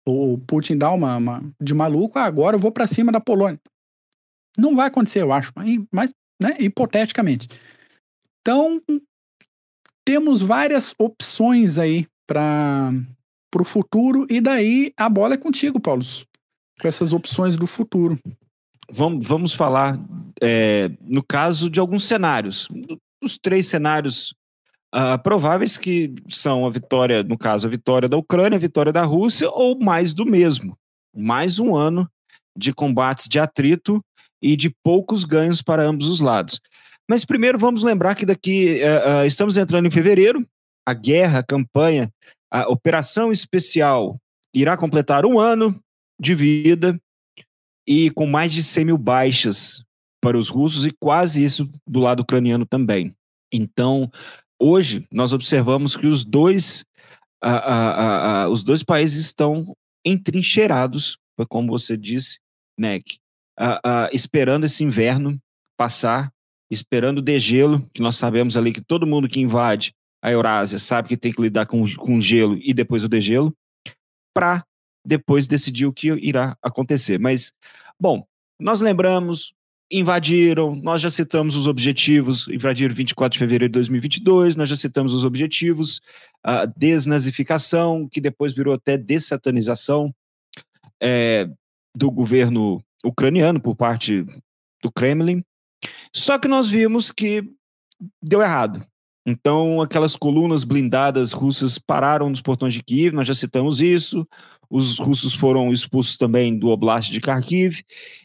[0.09, 3.61] o Putin dá uma, uma de maluco, ah, agora eu vou para cima da Polônia.
[4.57, 5.53] Não vai acontecer, eu acho,
[5.93, 7.49] mas, né, hipoteticamente.
[8.41, 8.81] Então,
[10.05, 12.91] temos várias opções aí para
[13.55, 16.03] o futuro, e daí a bola é contigo, Paulo,
[16.81, 18.19] com essas opções do futuro.
[18.91, 20.01] Vamos, vamos falar,
[20.41, 22.69] é, no caso de alguns cenários.
[23.23, 24.35] Os três cenários
[24.95, 29.05] uh, prováveis que são a vitória, no caso, a vitória da Ucrânia, a vitória da
[29.05, 30.77] Rússia, ou mais do mesmo.
[31.15, 32.09] Mais um ano
[32.57, 34.03] de combates de atrito
[34.43, 36.61] e de poucos ganhos para ambos os lados.
[37.09, 40.47] Mas primeiro vamos lembrar que daqui uh, uh, estamos entrando em fevereiro,
[40.87, 42.13] a guerra, a campanha,
[42.51, 44.19] a operação especial
[44.55, 45.79] irá completar um ano
[46.21, 47.01] de vida
[47.87, 49.83] e com mais de 100 mil baixas
[50.21, 53.15] para os russos e quase isso do lado ucraniano também.
[53.53, 54.11] Então,
[54.61, 56.85] hoje nós observamos que os dois,
[57.43, 59.75] a, os dois países estão
[60.05, 61.17] entrincheirados,
[61.49, 62.39] como você disse,
[63.59, 65.39] Neck, esperando esse inverno
[65.77, 66.33] passar,
[66.71, 69.93] esperando o degelo, que nós sabemos ali que todo mundo que invade
[70.23, 73.55] a Eurásia sabe que tem que lidar com, com gelo e depois o degelo,
[74.35, 74.65] para
[75.05, 77.19] depois decidir o que irá acontecer.
[77.19, 77.53] Mas,
[77.99, 78.25] bom,
[78.61, 79.55] nós lembramos
[79.91, 85.15] invadiram, nós já citamos os objetivos, invadiram 24 de fevereiro de 2022, nós já citamos
[85.15, 86.01] os objetivos,
[86.45, 90.15] a desnazificação, que depois virou até dessatanização
[91.01, 91.49] é,
[91.97, 94.25] do governo ucraniano por parte
[94.83, 95.43] do Kremlin.
[96.15, 97.45] Só que nós vimos que
[98.23, 98.85] deu errado.
[99.27, 104.27] Então, aquelas colunas blindadas russas pararam nos portões de Kiev, nós já citamos isso.
[104.71, 107.83] Os russos foram expulsos também do Oblast de Kharkiv.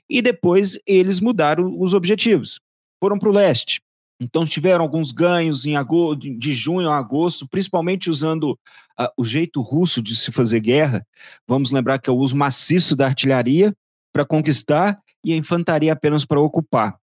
[0.10, 2.60] E depois eles mudaram os objetivos.
[3.02, 3.82] Foram para o leste.
[4.22, 8.58] Então, tiveram alguns ganhos em agosto, de junho a agosto, principalmente usando
[8.98, 11.06] uh, o jeito russo de se fazer guerra.
[11.46, 13.76] Vamos lembrar que é o uso maciço da artilharia
[14.14, 16.96] para conquistar e a infantaria apenas para ocupar.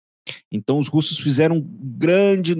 [0.51, 1.61] Então, os russos fizeram um
[1.97, 2.55] grande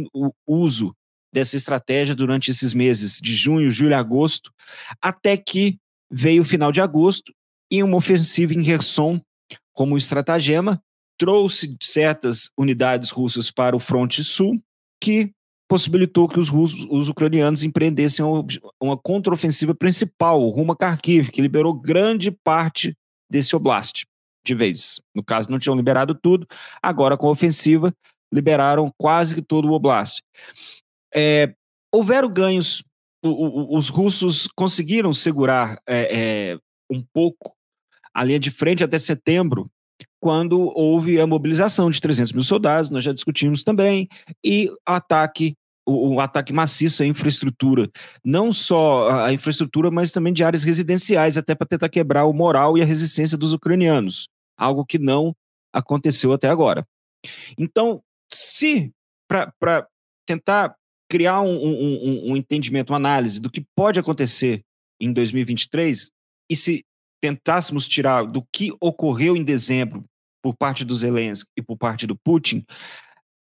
[0.47, 0.93] uso
[1.31, 4.51] dessa estratégia durante esses meses de junho, julho e agosto,
[4.99, 5.77] até que
[6.11, 7.31] veio o final de agosto
[7.71, 9.21] e uma ofensiva em Kherson
[9.73, 10.81] como estratagema
[11.17, 14.59] trouxe certas unidades russas para o fronte sul,
[15.01, 15.31] que
[15.69, 18.43] possibilitou que os, russos, os ucranianos empreendessem uma,
[18.81, 22.95] uma contraofensiva principal rumo a Kharkiv, que liberou grande parte
[23.29, 24.08] desse oblast
[24.49, 24.99] de vez.
[25.13, 26.47] No caso, não tinham liberado tudo,
[26.81, 27.93] agora com a ofensiva
[28.33, 30.21] liberaram quase que todo o oblast.
[31.13, 31.53] É,
[31.93, 32.83] houveram ganhos,
[33.23, 36.59] o, o, os russos conseguiram segurar é, é,
[36.89, 37.55] um pouco
[38.13, 39.69] a linha de frente até setembro,
[40.19, 44.07] quando houve a mobilização de 300 mil soldados, nós já discutimos também,
[44.43, 45.55] e ataque
[45.89, 47.89] o, ataque maciço à infraestrutura,
[48.23, 52.77] não só a infraestrutura, mas também de áreas residenciais, até para tentar quebrar o moral
[52.77, 54.27] e a resistência dos ucranianos,
[54.59, 55.35] algo que não
[55.73, 56.85] aconteceu até agora.
[57.57, 58.91] Então, se
[59.27, 59.87] para
[60.27, 60.75] tentar
[61.09, 64.61] criar um, um, um, entendimento, uma análise do que pode acontecer
[65.01, 66.11] em 2023,
[66.49, 66.83] e se
[67.21, 70.05] tentássemos tirar do que ocorreu em dezembro
[70.41, 72.63] por parte do Zelensky e por parte do Putin,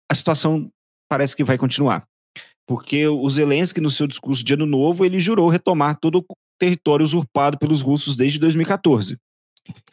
[0.10, 0.70] a situação
[1.10, 2.08] parece que vai continuar.
[2.68, 6.26] Porque o Zelensky, no seu discurso de Ano Novo, ele jurou retomar todo o
[6.60, 9.18] território usurpado pelos russos desde 2014.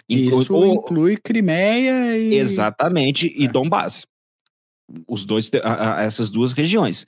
[0.08, 2.34] Isso ou, inclui Crimeia e.
[2.34, 3.48] Exatamente, e é.
[3.48, 4.06] Donbass
[5.08, 7.06] os dois, a, a, essas duas regiões.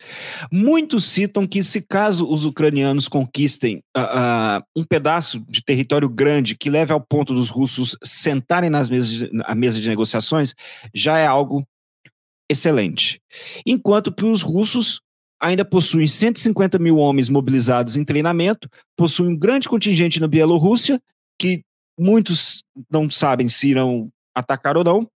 [0.50, 6.56] Muitos citam que se caso os ucranianos conquistem uh, uh, um pedaço de território grande
[6.56, 10.54] que leve ao ponto dos russos sentarem nas mesas de, à mesa de negociações,
[10.92, 11.64] já é algo
[12.50, 13.20] excelente.
[13.64, 15.00] Enquanto que os russos
[15.40, 21.00] ainda possuem 150 mil homens mobilizados em treinamento, possuem um grande contingente na Bielorrússia,
[21.38, 21.62] que
[21.98, 25.08] muitos não sabem se irão atacar ou não,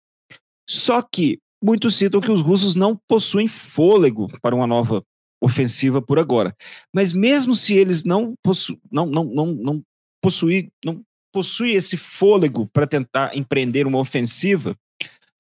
[0.69, 5.05] só que Muitos citam que os russos não possuem fôlego para uma nova
[5.41, 6.55] ofensiva por agora.
[6.93, 9.83] Mas mesmo se eles não, possu não, não, não, não,
[10.21, 14.77] possuir, não possuem esse fôlego para tentar empreender uma ofensiva,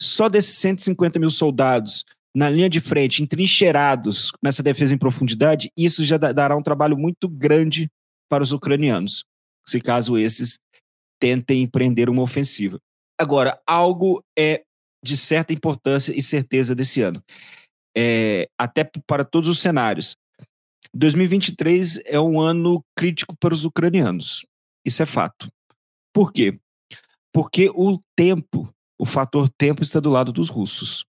[0.00, 6.04] só desses 150 mil soldados na linha de frente, entrincheirados nessa defesa em profundidade, isso
[6.04, 7.90] já dará um trabalho muito grande
[8.28, 9.24] para os ucranianos,
[9.68, 10.58] se caso esses
[11.22, 12.80] tentem empreender uma ofensiva.
[13.16, 14.64] Agora, algo é
[15.04, 17.22] de certa importância e certeza desse ano.
[17.96, 20.16] É, até para todos os cenários.
[20.92, 24.44] 2023 é um ano crítico para os ucranianos.
[24.84, 25.48] Isso é fato.
[26.12, 26.58] Por quê?
[27.32, 31.04] Porque o tempo, o fator tempo está do lado dos russos.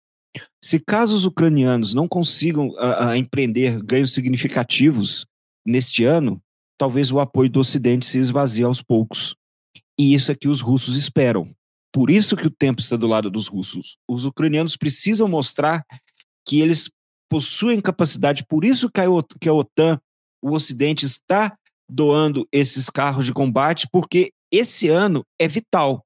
[0.63, 5.25] Se caso os ucranianos não consigam a, empreender ganhos significativos
[5.67, 6.39] neste ano,
[6.79, 9.35] talvez o apoio do Ocidente se esvazie aos poucos.
[9.99, 11.55] E isso é que os russos esperam.
[11.93, 13.97] Por isso que o tempo está do lado dos russos.
[14.09, 15.85] Os ucranianos precisam mostrar
[16.47, 16.91] que eles
[17.31, 19.01] possuem capacidade, por isso que
[19.49, 20.01] a OTAN,
[20.43, 21.57] o Ocidente, está
[21.89, 26.05] doando esses carros de combate, porque esse ano é vital.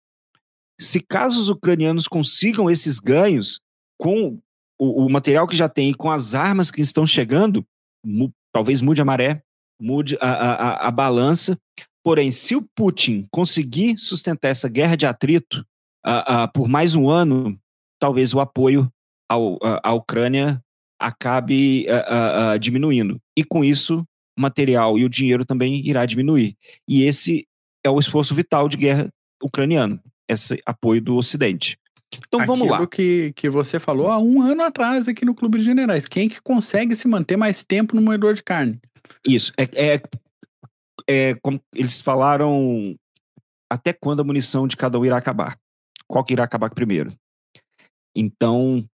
[0.80, 3.60] Se caso os ucranianos consigam esses ganhos
[3.98, 4.40] com
[4.78, 7.66] o, o material que já tem e com as armas que estão chegando,
[8.04, 9.42] mu, talvez mude a maré,
[9.80, 11.58] mude a, a, a balança.
[12.06, 15.66] Porém, se o Putin conseguir sustentar essa guerra de atrito,
[16.06, 17.58] uh, uh, por mais um ano,
[17.98, 18.88] talvez o apoio
[19.28, 20.62] ao, à Ucrânia
[21.00, 23.20] acabe uh, diminuindo.
[23.36, 24.06] E com isso,
[24.38, 26.56] o material e o dinheiro também irá diminuir.
[26.86, 27.44] E esse
[27.84, 31.76] é o esforço vital de guerra ucraniano, esse apoio do Ocidente.
[32.28, 32.86] Então Aquilo vamos lá.
[32.86, 36.06] que, que você falou há um ano atrás aqui no Clube de Generais.
[36.06, 38.78] Quem que consegue se manter mais tempo no moedor de carne?
[39.26, 39.52] Isso.
[39.56, 40.02] É, é,
[41.08, 42.96] é como eles falaram
[43.70, 45.58] até quando a munição de cada um irá acabar
[46.06, 47.16] qual que irá acabar primeiro.
[48.14, 48.88] Então,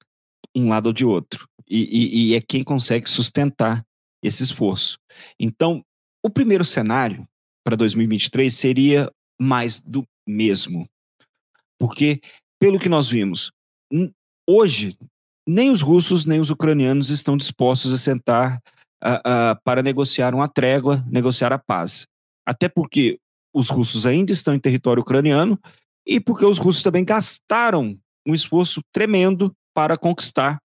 [0.55, 1.47] um lado ou de outro.
[1.69, 3.85] E, e, e é quem consegue sustentar
[4.23, 4.97] esse esforço.
[5.39, 5.83] Então,
[6.23, 7.27] o primeiro cenário
[7.63, 10.87] para 2023 seria mais do mesmo.
[11.79, 12.19] Porque,
[12.59, 13.51] pelo que nós vimos,
[14.47, 14.97] hoje,
[15.47, 18.61] nem os russos nem os ucranianos estão dispostos a sentar
[19.03, 22.07] uh, uh, para negociar uma trégua, negociar a paz.
[22.45, 23.19] Até porque
[23.53, 25.59] os russos ainda estão em território ucraniano
[26.07, 30.59] e porque os russos também gastaram um esforço tremendo para conquistar,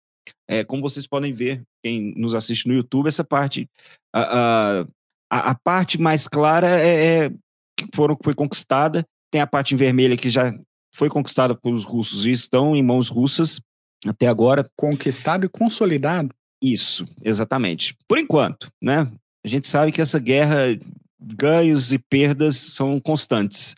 [0.48, 3.68] é, como vocês podem ver quem nos assiste no YouTube, essa parte,
[4.14, 4.86] a,
[5.30, 7.30] a, a parte mais clara é, é
[7.76, 10.54] que foram, foi conquistada, tem a parte em vermelha que já
[10.94, 13.60] foi conquistada pelos russos e estão em mãos russas
[14.06, 14.68] até agora.
[14.76, 16.34] Conquistado e consolidado.
[16.62, 17.96] Isso, exatamente.
[18.06, 19.10] Por enquanto, né?
[19.44, 20.78] A gente sabe que essa guerra,
[21.20, 23.74] ganhos e perdas são constantes.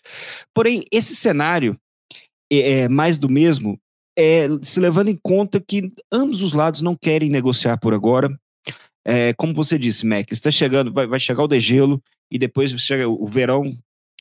[0.52, 1.78] Porém, esse cenário
[2.52, 3.80] é, é mais do mesmo,
[4.16, 8.28] é, se levando em conta que ambos os lados não querem negociar por agora.
[9.06, 13.08] É, como você disse, Mac, está chegando, vai, vai, chegar o degelo e depois chega
[13.08, 13.68] o verão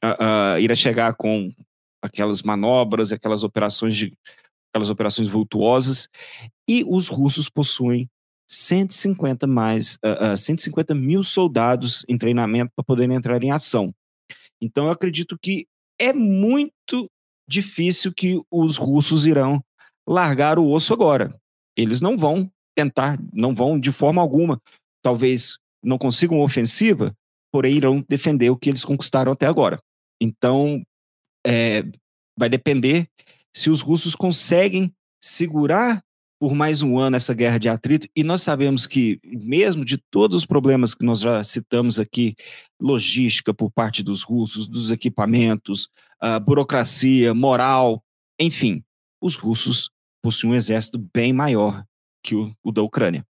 [0.04, 1.52] uh, uh, irá chegar com
[2.02, 4.14] aquelas manobras, aquelas operações de
[4.74, 6.10] aquelas operações vultuosas
[6.68, 8.10] e os russos possuem
[8.50, 13.94] 150 mais uh, 150 mil soldados em treinamento para poderem entrar em ação.
[14.62, 15.66] Então eu acredito que
[16.00, 17.10] é muito
[17.48, 19.64] difícil que os russos irão
[20.08, 21.36] largar o osso agora.
[21.78, 24.60] Eles não vão tentar, não vão de forma alguma,
[25.02, 27.14] talvez não consigam ofensiva,
[27.52, 29.80] porém irão defender o que eles conquistaram até agora.
[30.22, 30.82] Então,
[31.46, 31.84] é,
[32.38, 33.08] vai depender
[33.56, 34.92] se os russos conseguem
[35.22, 36.02] segurar
[36.44, 40.36] por mais um ano essa guerra de atrito, e nós sabemos que, mesmo de todos
[40.36, 42.36] os problemas que nós já citamos aqui,
[42.82, 45.88] logística por parte dos russos, dos equipamentos,
[46.46, 48.04] burocracia, moral,
[48.38, 48.84] enfim,
[49.22, 49.90] os russos
[50.22, 51.82] possuem um exército bem maior
[52.22, 53.26] que o, o da Ucrânia.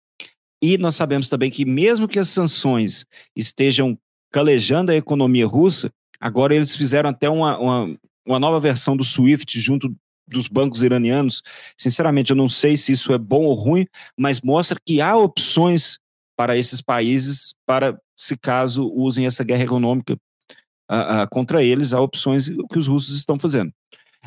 [0.63, 3.05] E nós sabemos também que, mesmo que as sanções
[3.37, 3.99] estejam
[4.33, 9.61] calejando a economia russa, agora eles fizeram até uma, uma, uma nova versão do SWIFT
[9.61, 9.95] junto
[10.27, 11.43] dos bancos iranianos.
[11.77, 15.99] Sinceramente, eu não sei se isso é bom ou ruim, mas mostra que há opções
[16.37, 20.15] para esses países para, se caso usem essa guerra econômica
[20.91, 23.73] uh, uh, contra eles, há opções que os russos estão fazendo.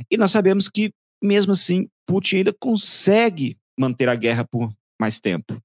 [0.09, 0.91] E nós sabemos que,
[1.21, 5.61] mesmo assim, Putin ainda consegue manter a guerra por mais tempo.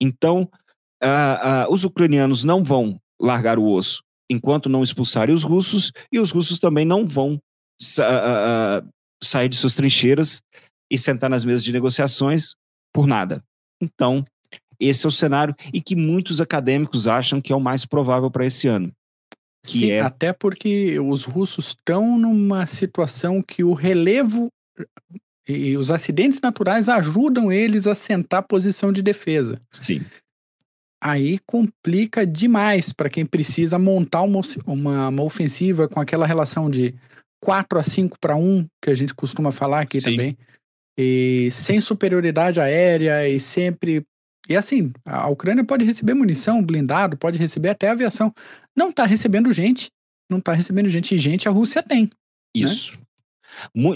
[0.00, 0.48] Então,
[1.02, 6.30] uh, os ucranianos não vão largar o osso enquanto não expulsarem os russos, e os
[6.30, 7.38] russos também não vão
[9.24, 10.42] sair de suas trincheiras
[10.90, 12.54] e sentar nas mesas de negociações
[12.92, 13.42] por nada.
[13.80, 14.24] Então,
[14.78, 18.46] esse é o cenário e que muitos acadêmicos acham que é o mais provável para
[18.46, 18.92] esse ano.
[19.64, 20.00] Sim, é...
[20.00, 24.48] até porque os russos estão numa situação que o relevo
[25.48, 29.60] e os acidentes naturais ajudam eles a sentar posição de defesa.
[29.70, 30.00] Sim.
[31.02, 36.94] Aí complica demais para quem precisa montar uma, uma, uma ofensiva com aquela relação de
[37.44, 40.10] 4 a 5 para 1, que a gente costuma falar aqui Sim.
[40.12, 40.38] também.
[40.98, 44.02] E sem superioridade aérea e sempre.
[44.48, 48.32] E assim, a Ucrânia pode receber munição, blindado, pode receber até aviação.
[48.74, 49.90] Não está recebendo gente.
[50.30, 51.14] Não está recebendo gente.
[51.14, 52.04] E gente a Rússia tem.
[52.04, 52.10] Né?
[52.54, 52.94] Isso.
[52.94, 53.04] Né?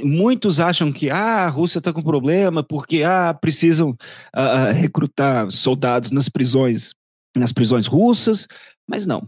[0.04, 6.10] Muitos acham que ah, a Rússia está com problema porque ah, precisam uh, recrutar soldados
[6.10, 6.92] nas prisões,
[7.36, 8.46] nas prisões russas,
[8.88, 9.26] mas não.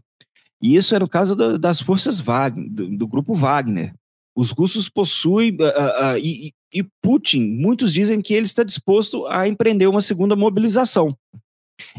[0.62, 3.94] E isso é no caso do, das forças Wagner, do, do, grupo Wagner.
[4.40, 9.46] Os russos possuem, uh, uh, e, e Putin, muitos dizem que ele está disposto a
[9.46, 11.14] empreender uma segunda mobilização.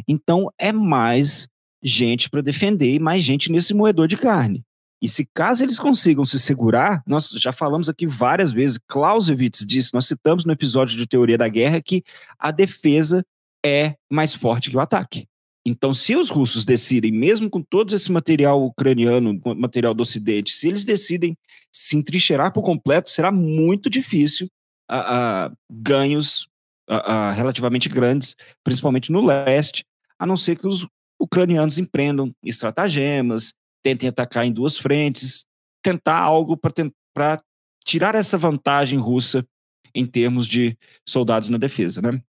[0.07, 1.47] Então, é mais
[1.83, 4.63] gente para defender e mais gente nesse moedor de carne.
[4.99, 9.93] E se caso eles consigam se segurar, nós já falamos aqui várias vezes, Clausewitz disse,
[9.93, 12.03] nós citamos no episódio de Teoria da Guerra que
[12.39, 13.23] a defesa
[13.63, 15.27] é mais forte que o ataque.
[15.65, 20.67] Então, se os russos decidem, mesmo com todo esse material ucraniano, material do Ocidente, se
[20.67, 21.37] eles decidem
[21.71, 24.49] se entrincheirar por completo, será muito difícil
[24.89, 26.47] a, a ganhos
[26.89, 29.85] a, a, relativamente grandes, principalmente no leste,
[30.17, 30.87] a não ser que os
[31.19, 33.53] ucranianos empreendam estratagemas,
[33.83, 35.45] tentem atacar em duas frentes,
[35.83, 37.43] tentar algo para
[37.85, 39.45] tirar essa vantagem russa
[39.93, 42.01] em termos de soldados na defesa.
[42.01, 42.21] Né?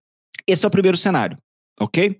[0.47, 1.37] Esse é o primeiro cenário,
[1.79, 2.19] ok?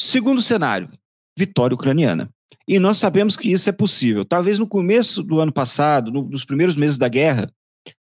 [0.00, 0.88] Segundo cenário,
[1.36, 2.30] vitória ucraniana.
[2.68, 4.24] E nós sabemos que isso é possível.
[4.24, 7.52] Talvez no começo do ano passado, no, nos primeiros meses da guerra,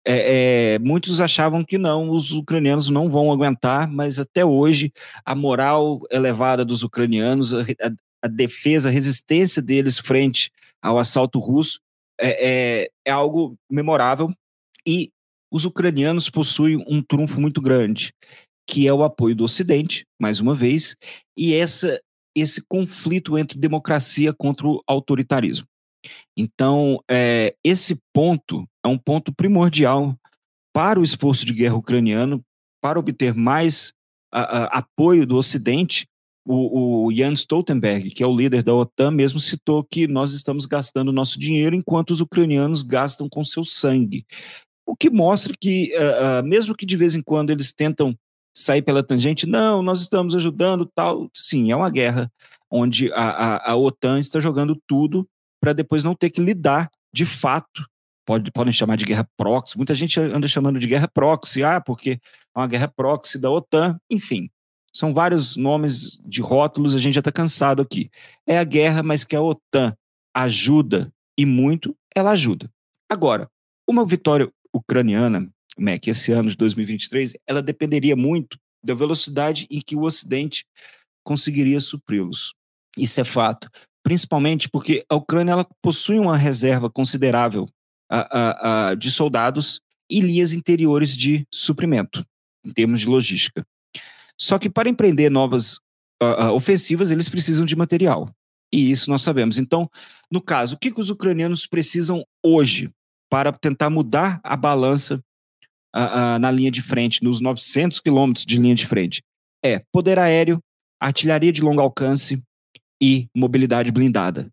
[0.07, 4.93] é, é, muitos achavam que não, os ucranianos não vão aguentar, mas até hoje
[5.25, 11.38] a moral elevada dos ucranianos, a, a, a defesa, a resistência deles frente ao assalto
[11.38, 11.81] russo
[12.17, 14.31] é, é, é algo memorável
[14.88, 15.11] e
[15.51, 18.13] os ucranianos possuem um trunfo muito grande,
[18.65, 20.95] que é o apoio do Ocidente, mais uma vez,
[21.38, 21.99] e essa,
[22.36, 25.67] esse conflito entre democracia contra o autoritarismo.
[26.36, 30.17] Então, é, esse ponto é um ponto primordial
[30.73, 32.43] para o esforço de guerra ucraniano,
[32.81, 33.93] para obter mais
[34.31, 36.07] a, a, apoio do Ocidente.
[36.45, 40.65] O, o Jens Stoltenberg, que é o líder da OTAN, mesmo citou que nós estamos
[40.65, 44.25] gastando nosso dinheiro enquanto os ucranianos gastam com seu sangue.
[44.86, 48.13] O que mostra que, uh, uh, mesmo que de vez em quando eles tentam
[48.54, 51.30] sair pela tangente, não, nós estamos ajudando, tal.
[51.34, 52.32] Sim, é uma guerra
[52.70, 55.28] onde a, a, a OTAN está jogando tudo
[55.60, 57.86] para depois não ter que lidar de fato.
[58.26, 59.78] Pode, podem chamar de guerra proxy.
[59.78, 62.20] Muita gente anda chamando de guerra proxy, ah, porque
[62.56, 63.99] é uma guerra proxy da OTAN.
[64.10, 64.49] Enfim,
[64.93, 68.10] são vários nomes de rótulos, a gente já está cansado aqui.
[68.47, 69.95] É a guerra, mas que a OTAN
[70.34, 72.70] ajuda e muito, ela ajuda.
[73.10, 73.49] Agora,
[73.88, 79.95] uma vitória ucraniana, Mac, esse ano de 2023, ela dependeria muito da velocidade em que
[79.95, 80.65] o Ocidente
[81.24, 82.53] conseguiria supri-los.
[82.97, 83.69] Isso é fato.
[84.03, 87.67] Principalmente porque a Ucrânia ela possui uma reserva considerável
[88.97, 92.24] de soldados e linhas interiores de suprimento,
[92.63, 93.65] em termos de logística.
[94.39, 95.80] Só que para empreender novas
[96.53, 98.30] ofensivas, eles precisam de material.
[98.71, 99.57] E isso nós sabemos.
[99.57, 99.89] Então,
[100.30, 102.91] no caso, o que, que os ucranianos precisam hoje
[103.30, 105.24] para tentar mudar a balança
[105.95, 109.23] uh, uh, na linha de frente, nos 900 quilômetros de linha de frente?
[109.63, 110.59] É poder aéreo,
[110.99, 112.41] artilharia de longo alcance
[113.01, 114.49] e mobilidade blindada.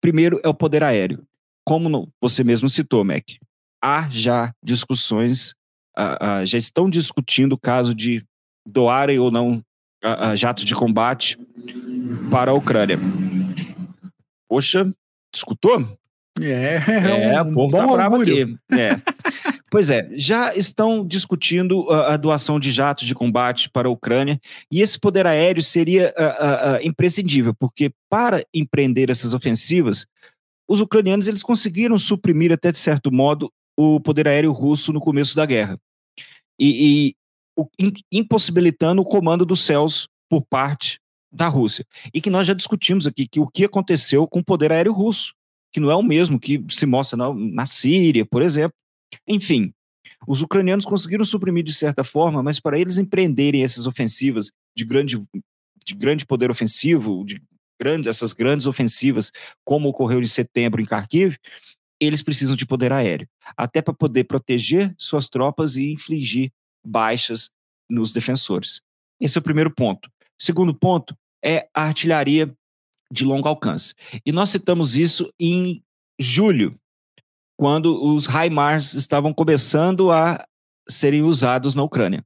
[0.00, 1.22] Primeiro é o poder aéreo.
[1.64, 3.24] Como você mesmo citou, Mac,
[3.82, 5.54] há já discussões,
[5.98, 8.24] uh, já estão discutindo o caso de
[8.66, 9.62] doarem ou não
[10.34, 11.38] jatos de combate
[12.30, 12.98] para a Ucrânia.
[14.48, 14.90] Poxa,
[15.34, 15.98] escutou?
[16.40, 18.56] É, é, é um o povo tá bravo aqui.
[18.72, 18.90] É.
[19.70, 24.40] Pois é, já estão discutindo a, a, doação de jatos de combate para a Ucrânia
[24.70, 26.12] e esse poder aéreo seria
[26.82, 30.06] imprescindível, porque para empreender essas ofensivas,
[30.68, 35.36] os ucranianos eles conseguiram suprimir até de certo modo o poder aéreo russo no começo
[35.36, 35.78] da guerra
[36.58, 37.14] e, e
[37.56, 37.66] o,
[38.12, 41.00] impossibilitando o comando dos céus por parte
[41.32, 41.86] da Rússia.
[42.12, 45.32] E que nós já discutimos aqui que o que aconteceu com o poder aéreo russo,
[45.72, 48.74] que não é o mesmo que se mostra na, na Síria, por exemplo.
[49.26, 49.72] Enfim,
[50.26, 55.20] os ucranianos conseguiram suprimir de certa forma, mas para eles empreenderem essas ofensivas de grande,
[55.84, 57.42] de grande poder ofensivo, de
[57.80, 59.32] grandes, essas grandes ofensivas,
[59.64, 61.36] como ocorreu em setembro em Kharkiv,
[62.00, 66.50] eles precisam de poder aéreo, até para poder proteger suas tropas e infligir
[66.84, 67.50] baixas
[67.88, 68.80] nos defensores.
[69.20, 70.10] Esse é o primeiro ponto.
[70.38, 72.54] Segundo ponto é a artilharia
[73.12, 73.94] de longo alcance.
[74.24, 75.82] E nós citamos isso em
[76.18, 76.78] julho,
[77.60, 80.42] quando os HIMARS estavam começando a
[80.88, 82.24] serem usados na Ucrânia.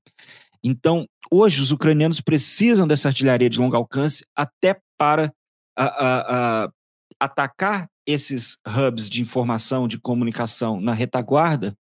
[0.63, 5.33] Então, hoje, os ucranianos precisam dessa artilharia de longo alcance até para
[5.77, 6.71] a, a, a,
[7.19, 11.75] atacar esses hubs de informação, de comunicação na retaguarda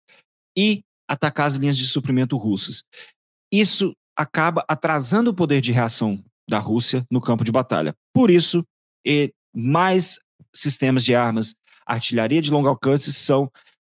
[0.58, 2.84] e atacar as linhas de suprimento russas.
[3.54, 7.94] Isso acaba atrasando o poder de reação da Rússia no campo de batalha.
[8.12, 8.66] Por isso,
[9.56, 10.20] mais
[10.52, 11.54] sistemas de armas,
[11.86, 13.52] artilharia de longo alcance são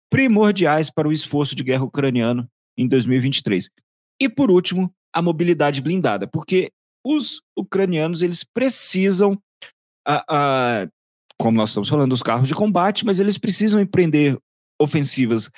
[0.09, 3.69] primordiais para o esforço de guerra ucraniano em 2023.
[4.21, 6.71] E por último, a mobilidade blindada, porque
[7.05, 9.37] os ucranianos eles precisam,
[11.37, 14.37] como nós estamos falando, dos carros de combate, mas eles precisam empreender
[14.79, 15.49] ofensivas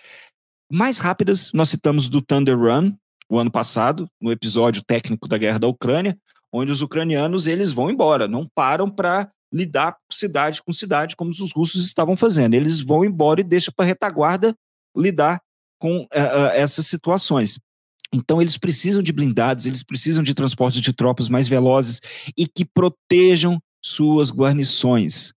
[0.71, 1.51] mais rápidas.
[1.53, 2.93] Nós citamos do Thunder Run,
[3.29, 6.17] o ano passado, no episódio técnico da guerra da Ucrânia,
[6.51, 11.51] onde os ucranianos eles vão embora, não param para lidar cidade com cidade como os
[11.53, 12.55] russos estavam fazendo.
[12.55, 14.55] Eles vão embora e deixam para a retaguarda
[14.97, 15.39] lidar
[15.79, 17.59] com uh, essas situações.
[18.13, 21.99] Então eles precisam de blindados, eles precisam de transportes de tropas mais velozes
[22.37, 25.33] e que protejam suas guarnições.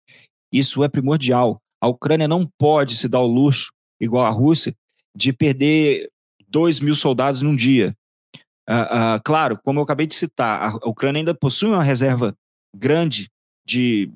[0.52, 1.60] Isso é primordial.
[1.80, 4.74] A Ucrânia não pode se dar o luxo, igual a Rússia,
[5.14, 6.08] de perder
[6.48, 7.94] 2 mil soldados num dia.
[8.68, 12.34] Uh, uh, claro, como eu acabei de citar, a Ucrânia ainda possui uma reserva
[12.74, 13.30] grande
[13.66, 14.10] de,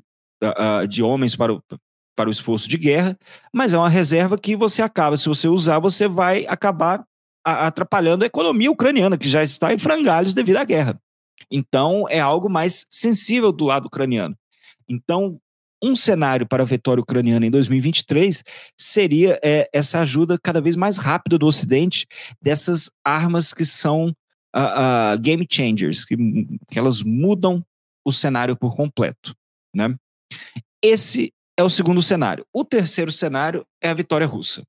[0.89, 1.63] de homens para o,
[2.17, 3.19] para o esforço de guerra,
[3.53, 7.05] mas é uma reserva que você acaba, se você usar, você vai acabar
[7.45, 11.01] atrapalhando a economia ucraniana, que já está em frangalhos devido à guerra.
[11.51, 14.37] Então, é algo mais sensível do lado ucraniano.
[14.89, 15.41] Então,
[15.83, 18.45] um cenário para a vitória ucraniana em 2023
[18.77, 22.07] seria é, essa ajuda cada vez mais rápida do Ocidente
[22.41, 24.09] dessas armas que são
[24.55, 26.17] uh, uh, game changers, que,
[26.71, 27.65] que elas mudam
[28.05, 29.35] o cenário por completo.
[29.75, 29.95] Né?
[30.83, 32.47] Esse é o segundo cenário.
[32.53, 34.63] O terceiro cenário é a vitória russa.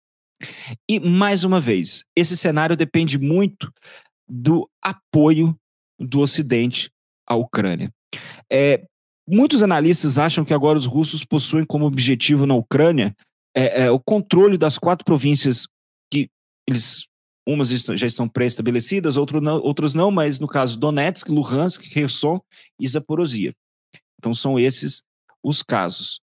[0.89, 3.71] E, mais uma vez, esse cenário depende muito
[4.27, 5.55] do apoio
[5.99, 6.91] do Ocidente
[7.27, 7.91] à Ucrânia.
[8.51, 8.83] É,
[9.27, 13.15] Muitos analistas acham que agora os russos possuem como objetivo na Ucrânia
[13.55, 15.67] é, é, o controle das quatro províncias
[16.11, 16.29] que
[16.67, 17.05] eles
[17.47, 22.39] umas já estão pré-estabelecidas, outras não, mas no caso Donetsk, Luhansk, Kherson
[22.79, 23.53] e Zaporozhia.
[24.21, 25.01] Então são esses
[25.43, 26.19] os casos.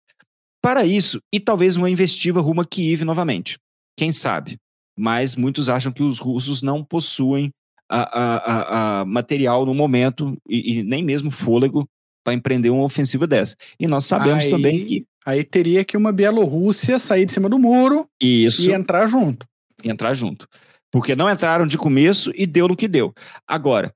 [0.59, 3.59] Para isso, e talvez uma investida rumo a Kiev novamente.
[3.95, 4.57] Quem sabe?
[4.97, 7.51] Mas muitos acham que os russos não possuem
[7.87, 11.87] a, a, a material no momento e, e nem mesmo fôlego
[12.23, 13.55] para empreender uma ofensiva dessa.
[13.79, 15.05] E nós sabemos aí, também que.
[15.25, 19.45] Aí teria que uma Bielorrússia sair de cima do muro Isso, e entrar junto.
[19.83, 20.47] E entrar junto.
[20.91, 23.13] Porque não entraram de começo e deu no que deu.
[23.47, 23.93] Agora,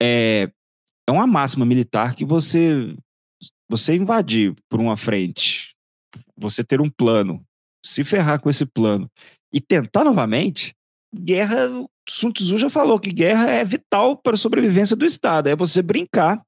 [0.00, 0.50] é,
[1.06, 2.94] é uma máxima militar que você,
[3.70, 5.76] você invadir por uma frente,
[6.36, 7.40] você ter um plano,
[7.86, 9.08] se ferrar com esse plano
[9.52, 10.74] e tentar novamente,
[11.14, 11.56] guerra.
[12.08, 15.48] Sun Tzu já falou que guerra é vital para a sobrevivência do Estado.
[15.48, 16.42] É você brincar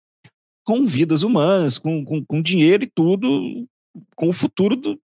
[0.65, 3.65] com vidas humanas, com, com, com dinheiro e tudo,
[4.17, 5.01] com o futuro do,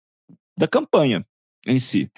[0.56, 1.26] da campanha
[1.66, 2.08] em si.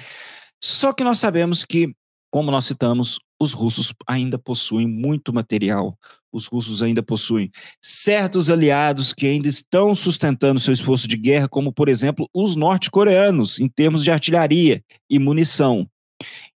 [0.62, 1.94] Só que nós sabemos que,
[2.36, 5.98] como nós citamos, os russos ainda possuem muito material,
[6.30, 11.72] os russos ainda possuem certos aliados que ainda estão sustentando seu esforço de guerra, como,
[11.72, 15.88] por exemplo, os norte-coreanos, em termos de artilharia e munição.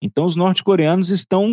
[0.01, 1.51] Então, os norte-coreanos estão.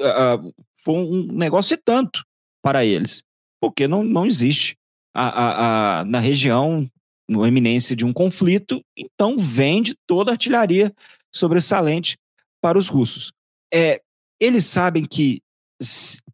[0.00, 2.24] Uh, foi um negócio e tanto
[2.62, 3.22] para eles
[3.60, 4.74] porque não, não existe
[5.14, 6.90] a, a, a, na região,
[7.28, 10.94] no eminência de um conflito, então vende toda a artilharia
[11.30, 12.16] sobressalente
[12.58, 13.30] para os russos.
[13.72, 14.00] É,
[14.40, 15.40] eles sabem que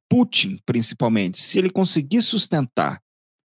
[0.09, 3.01] Putin, principalmente, se ele conseguir sustentar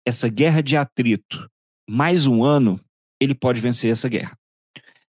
[0.06, 1.48] essa guerra de atrito
[1.90, 2.80] mais um ano,
[3.20, 4.38] ele pode vencer essa guerra.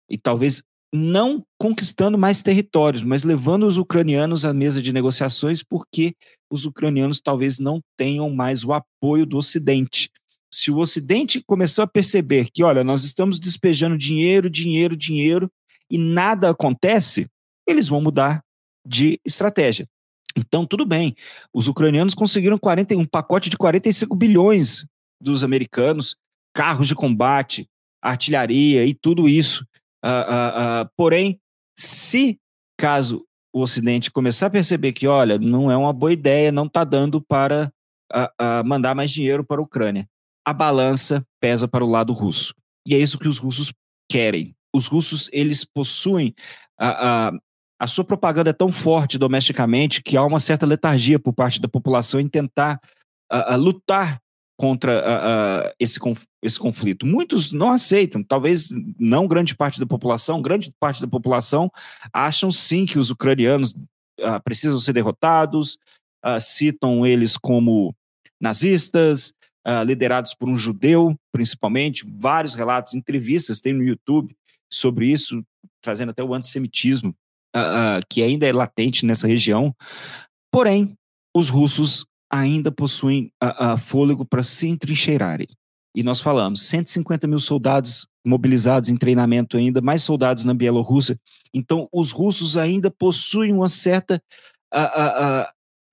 [0.09, 0.63] E talvez
[0.95, 6.15] não conquistando mais territórios, mas levando os ucranianos à mesa de negociações, porque
[6.51, 10.11] os ucranianos talvez não tenham mais o apoio do Ocidente.
[10.53, 15.51] Se o Ocidente começou a perceber que, olha, nós estamos despejando dinheiro, dinheiro, dinheiro
[15.91, 17.27] e nada acontece,
[17.67, 18.43] eles vão mudar
[18.85, 19.89] de estratégia.
[20.37, 21.15] Então, tudo bem.
[21.53, 24.87] Os ucranianos conseguiram 40, um pacote de 45 bilhões
[25.21, 26.17] dos americanos,
[26.55, 27.69] carros de combate,
[28.03, 29.65] artilharia e tudo isso.
[30.05, 31.39] Uh, uh, uh, porém,
[31.79, 32.39] se
[32.79, 33.25] caso
[33.55, 37.21] o Ocidente começar a perceber que, olha, não é uma boa ideia, não está dando
[37.21, 37.73] para
[38.65, 40.07] mandar mais dinheiro para a Ucrânia,
[40.47, 42.55] a balança pesa para o lado russo.
[42.87, 43.73] E é isso que os russos
[44.11, 44.55] querem.
[44.75, 46.35] Os russos, eles possuem
[47.83, 51.69] a, sua propaganda é tão forte domesticamente que há uma certa letargia por parte da
[51.69, 52.81] população em tentar
[53.57, 54.21] lutar
[54.63, 57.05] contra uh, uh, esse, conf esse conflito.
[57.05, 61.69] Muitos não aceitam, talvez não grande parte da população, grande parte da população
[62.13, 65.79] acham sim que os ucranianos uh, precisam ser derrotados,
[66.41, 67.93] citam eles como
[68.41, 69.35] nazistas,
[69.85, 72.07] liderados por um judeu, principalmente.
[72.07, 74.33] Vários relatos, entrevistas tem no YouTube
[74.73, 75.45] sobre isso,
[75.83, 77.13] trazendo até o antissemitismo,
[78.09, 79.75] que ainda é latente nessa região.
[80.53, 80.95] Porém,
[81.35, 85.49] os russos ainda possuem a, a fôlego para se entrincheirarem.
[85.95, 91.19] E nós falamos, 150 mil soldados mobilizados em treinamento ainda, mais soldados na Bielorrússia.
[91.53, 94.23] Então, os russos ainda possuem uma certa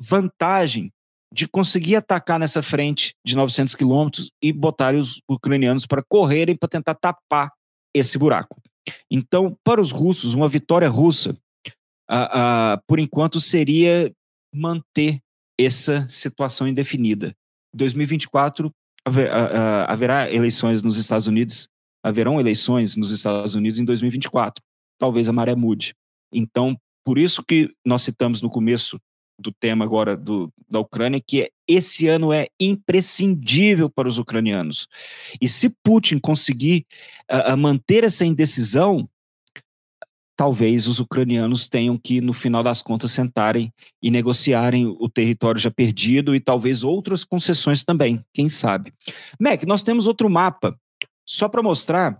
[0.01, 0.91] vantagem
[1.33, 6.69] de conseguir atacar nessa frente de 900 quilômetros e botar os ucranianos para correrem para
[6.69, 7.51] tentar tapar
[7.93, 8.59] esse buraco.
[9.11, 11.37] Então, para os russos, uma vitória russa,
[12.87, 14.11] por enquanto, seria
[14.53, 15.19] manter
[15.59, 17.35] essa situação indefinida.
[17.73, 18.71] 2024
[19.87, 21.67] haverá eleições nos Estados Unidos,
[22.03, 24.63] haverão eleições nos Estados Unidos em 2024.
[24.97, 25.93] Talvez a maré mude.
[26.33, 28.99] Então, por isso que nós citamos no começo
[29.39, 34.87] do tema agora do, da Ucrânia, que esse ano é imprescindível para os ucranianos.
[35.41, 36.85] E se Putin conseguir
[37.31, 39.09] uh, manter essa indecisão,
[40.39, 45.69] talvez os ucranianos tenham que, no final das contas, sentarem e negociarem o território já
[45.69, 48.93] perdido e talvez outras concessões também, quem sabe.
[49.37, 50.79] Mac, nós temos outro mapa,
[51.25, 52.17] só para mostrar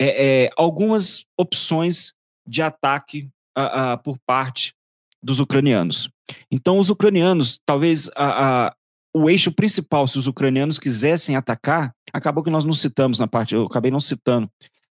[0.00, 2.12] é, é, algumas opções
[2.44, 4.74] de ataque a, a, por parte
[5.22, 6.10] dos ucranianos.
[6.50, 8.74] Então, os ucranianos, talvez a,
[9.14, 13.54] o eixo principal, se os ucranianos quisessem atacar, acabou que nós não citamos na parte,
[13.54, 14.50] eu acabei não citando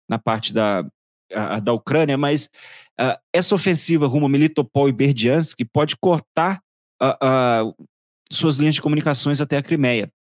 [0.07, 0.85] na parte da,
[1.33, 2.51] a, da Ucrânia, mas
[3.01, 6.61] uh, essa ofensiva rumo a Melitopol e Berdiansk pode cortar
[7.03, 7.87] uh, uh,
[8.31, 10.11] suas linhas de comunicações até a Crimeia.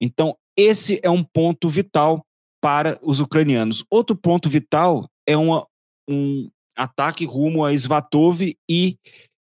[0.00, 2.24] Então, esse é um ponto vital
[2.62, 3.84] para os ucranianos.
[3.90, 5.66] Outro ponto vital é uma,
[6.08, 8.96] um ataque rumo a Svatov e,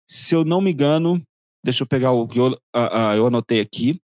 [0.08, 1.22] se eu não me engano,
[1.64, 2.56] deixa eu pegar o que eu,
[3.16, 4.00] eu anotei aqui,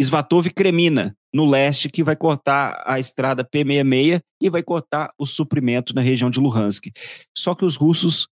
[0.00, 5.94] Svatov Kremina, no leste, que vai cortar a estrada P66 e vai cortar o suprimento
[5.94, 6.86] na região de Luhansk.
[7.36, 8.28] Só que os russos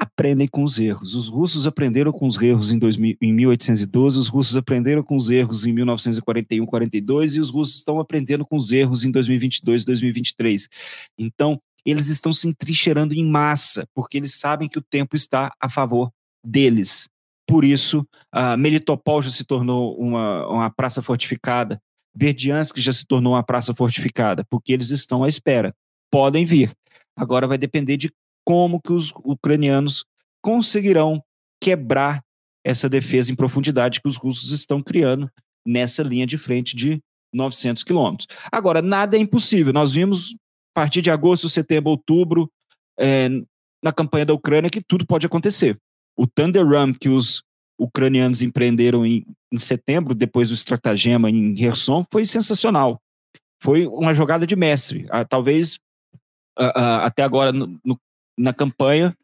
[0.00, 1.14] aprendem com os erros.
[1.14, 5.28] Os russos aprenderam com os erros em, 2000, em 1812, os russos aprenderam com os
[5.28, 10.68] erros em 1941, 42 e os russos estão aprendendo com os erros em 2022, 2023.
[11.18, 15.68] Então, eles estão se entrincheirando em massa, porque eles sabem que o tempo está a
[15.68, 16.10] favor
[16.42, 17.08] deles.
[17.50, 21.82] Por isso uh, Melitopol já se tornou uma, uma praça fortificada,
[22.14, 25.74] Berdiansk já se tornou uma praça fortificada, porque eles estão à espera.
[26.12, 26.72] Podem vir.
[27.16, 28.12] Agora vai depender de
[28.44, 30.04] como que os ucranianos
[30.40, 31.20] conseguirão
[31.60, 32.22] quebrar
[32.64, 35.28] essa defesa em profundidade que os russos estão criando
[35.66, 37.02] nessa linha de frente de
[37.34, 38.28] 900 quilômetros.
[38.52, 39.72] Agora, nada é impossível.
[39.72, 40.36] Nós vimos,
[40.72, 42.48] a partir de agosto, setembro, outubro,
[42.98, 43.28] é,
[43.82, 45.76] na campanha da Ucrânia, que tudo pode acontecer.
[46.20, 47.42] O Thunder Ram que os
[47.78, 53.00] ucranianos empreenderam em, em setembro, depois do estratagema em Kherson, foi sensacional.
[53.62, 55.06] Foi uma jogada de mestre.
[55.08, 55.78] Ah, talvez
[56.58, 57.98] ah, ah, até agora no, no,
[58.38, 59.16] na campanha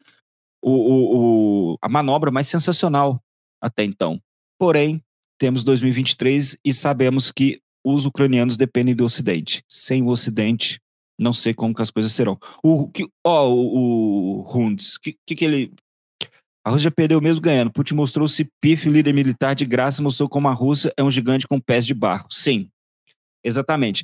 [0.59, 3.21] o, o, o, a manobra mais sensacional
[3.61, 4.19] até então.
[4.57, 4.99] Porém,
[5.37, 9.63] temos 2023 e sabemos que os ucranianos dependem do Ocidente.
[9.69, 10.81] Sem o Ocidente,
[11.15, 12.39] não sei como que as coisas serão.
[12.63, 15.71] O que, ó, o, o Hunds, que, que, que ele
[16.67, 17.71] a Rússia perdeu mesmo ganhando.
[17.71, 21.61] Putin mostrou-se pífio, líder militar de graça, mostrou como a Rússia é um gigante com
[21.61, 22.27] pés de barro.
[22.29, 22.69] Sim,
[23.41, 24.03] exatamente.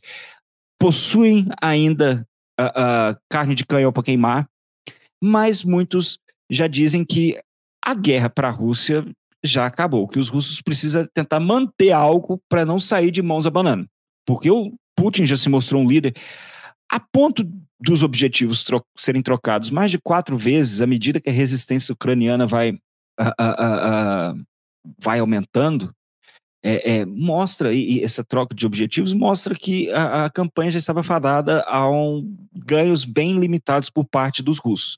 [0.79, 2.25] Possuem ainda
[2.57, 4.47] uh, uh, carne de canhão para queimar,
[5.21, 6.17] mas muitos
[6.49, 7.37] já dizem que
[7.83, 9.05] a guerra para a Rússia
[9.43, 13.85] já acabou, que os russos precisam tentar manter algo para não sair de mãos abanando.
[14.25, 16.15] Porque o Putin já se mostrou um líder
[16.89, 17.43] a ponto
[17.83, 22.47] dos objetivos tro serem trocados mais de quatro vezes à medida que a resistência ucraniana
[22.47, 22.77] vai,
[24.97, 25.93] vai aumentando,
[26.63, 31.03] é, é, mostra, e, e, essa troca de objetivos mostra que a, campanha já estava
[31.03, 34.97] fadada a um, ganhos bem limitados por parte dos russos.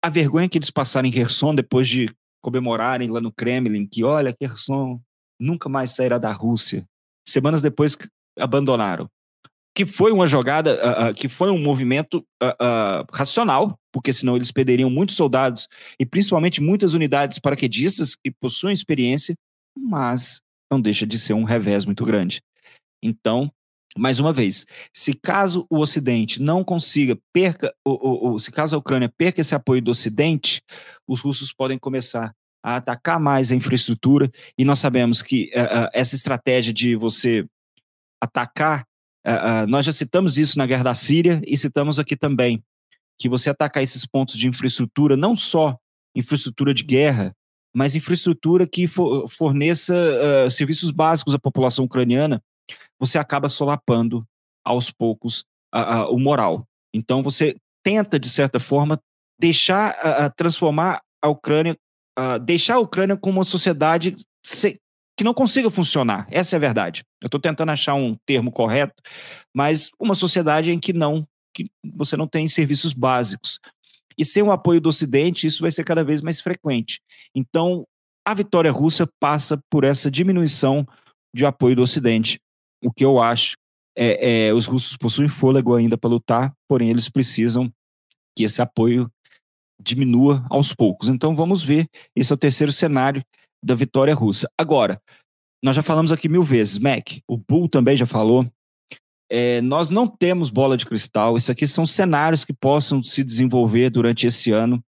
[0.00, 2.08] A vergonha que eles passaram em Kherson depois de
[2.40, 5.00] comemorarem lá no Kremlin que, olha, Kherson
[5.40, 6.86] nunca mais sairá da Rússia.
[7.26, 7.98] Semanas depois
[8.38, 9.10] abandonaram
[9.74, 14.52] que foi uma jogada, uh, uh, que foi um movimento uh, racional, porque senão eles
[14.52, 15.68] perderiam muitos soldados
[15.98, 19.34] e principalmente muitas unidades paraquedistas que possuem experiência,
[19.76, 22.40] mas não deixa de ser um revés muito grande.
[23.02, 23.50] Então,
[23.96, 28.78] mais uma vez, se caso o Ocidente não consiga, perca, ou, ou, se caso a
[28.78, 30.62] Ucrânia perca esse apoio do Ocidente,
[31.06, 32.32] os russos podem começar
[32.64, 35.50] a atacar mais a infraestrutura, e nós sabemos que
[35.92, 37.46] essa estratégia de você
[38.22, 38.84] atacar
[39.26, 42.62] Uh, nós já citamos isso na guerra da Síria e citamos aqui também
[43.18, 45.78] que você atacar esses pontos de infraestrutura, não só
[46.14, 47.34] infraestrutura de guerra,
[47.74, 52.42] mas infraestrutura que for, forneça uh, serviços básicos à população ucraniana,
[52.98, 54.26] você acaba solapando
[54.64, 55.44] aos poucos
[56.10, 56.64] o moral.
[56.94, 59.00] Então você tenta, de certa forma,
[59.40, 61.76] deixar, transformar a Ucrânia,
[62.44, 64.14] deixar a Ucrânia como uma sociedade
[65.16, 66.26] que não consiga funcionar.
[66.30, 67.04] Essa é a verdade.
[67.20, 68.94] Eu estou tentando achar um termo correto,
[69.54, 73.58] mas uma sociedade em que não, que você não tem serviços básicos.
[74.18, 77.00] E sem o apoio do Ocidente, isso vai ser cada vez mais frequente.
[77.34, 77.84] Então,
[78.24, 80.86] a vitória russa passa por essa diminuição
[81.34, 82.40] de apoio do Ocidente.
[82.82, 83.56] O que eu acho
[83.96, 87.72] é, é os russos possuem fôlego ainda para lutar, porém eles precisam
[88.36, 89.10] que esse apoio
[89.80, 91.08] diminua aos poucos.
[91.08, 91.86] Então vamos ver.
[92.16, 93.22] Esse é o terceiro cenário
[93.64, 94.48] da vitória russa.
[94.58, 95.00] Agora,
[95.64, 98.46] nós já falamos aqui mil vezes, Mac, o Bull também já falou.
[99.32, 101.38] É, nós não temos bola de cristal.
[101.38, 104.84] Isso aqui são cenários que possam se desenvolver durante esse ano.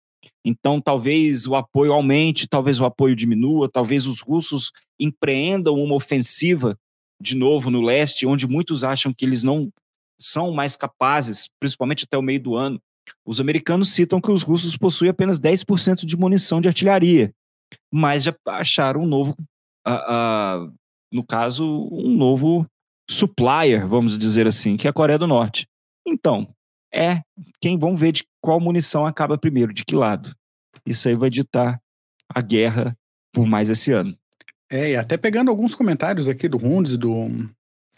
[0.44, 6.76] Então, talvez o apoio aumente, talvez o apoio diminua, talvez os russos empreendam uma ofensiva
[7.20, 9.68] de novo no leste, onde muitos acham que eles não
[10.18, 12.80] são mais capazes, principalmente até o meio do ano.
[13.26, 17.34] Os americanos citam que os russos possuem apenas 10% de munição de artilharia
[17.92, 19.36] mas já acharam um novo,
[19.86, 20.74] uh, uh,
[21.12, 22.66] no caso, um novo
[23.08, 25.66] supplier, vamos dizer assim, que é a Coreia do Norte.
[26.06, 26.48] Então,
[26.92, 27.22] é
[27.60, 30.34] quem vão ver de qual munição acaba primeiro, de que lado.
[30.86, 31.80] Isso aí vai ditar
[32.28, 32.96] a guerra
[33.32, 34.16] por mais esse ano.
[34.70, 37.28] É, e até pegando alguns comentários aqui do Rundes, do,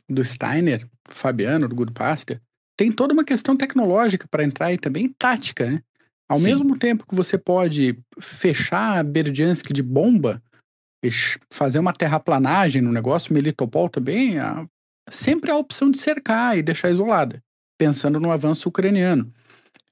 [0.08, 2.40] do Steiner, Fabiano, do Good Pastor,
[2.76, 5.82] tem toda uma questão tecnológica para entrar e também tática, né?
[6.32, 6.46] Ao Sim.
[6.46, 10.42] mesmo tempo que você pode fechar Berdiansk de bomba,
[11.52, 14.66] fazer uma terraplanagem no negócio, Melitopol também, há
[15.10, 17.38] sempre a opção de cercar e deixar isolada,
[17.78, 19.30] pensando no avanço ucraniano.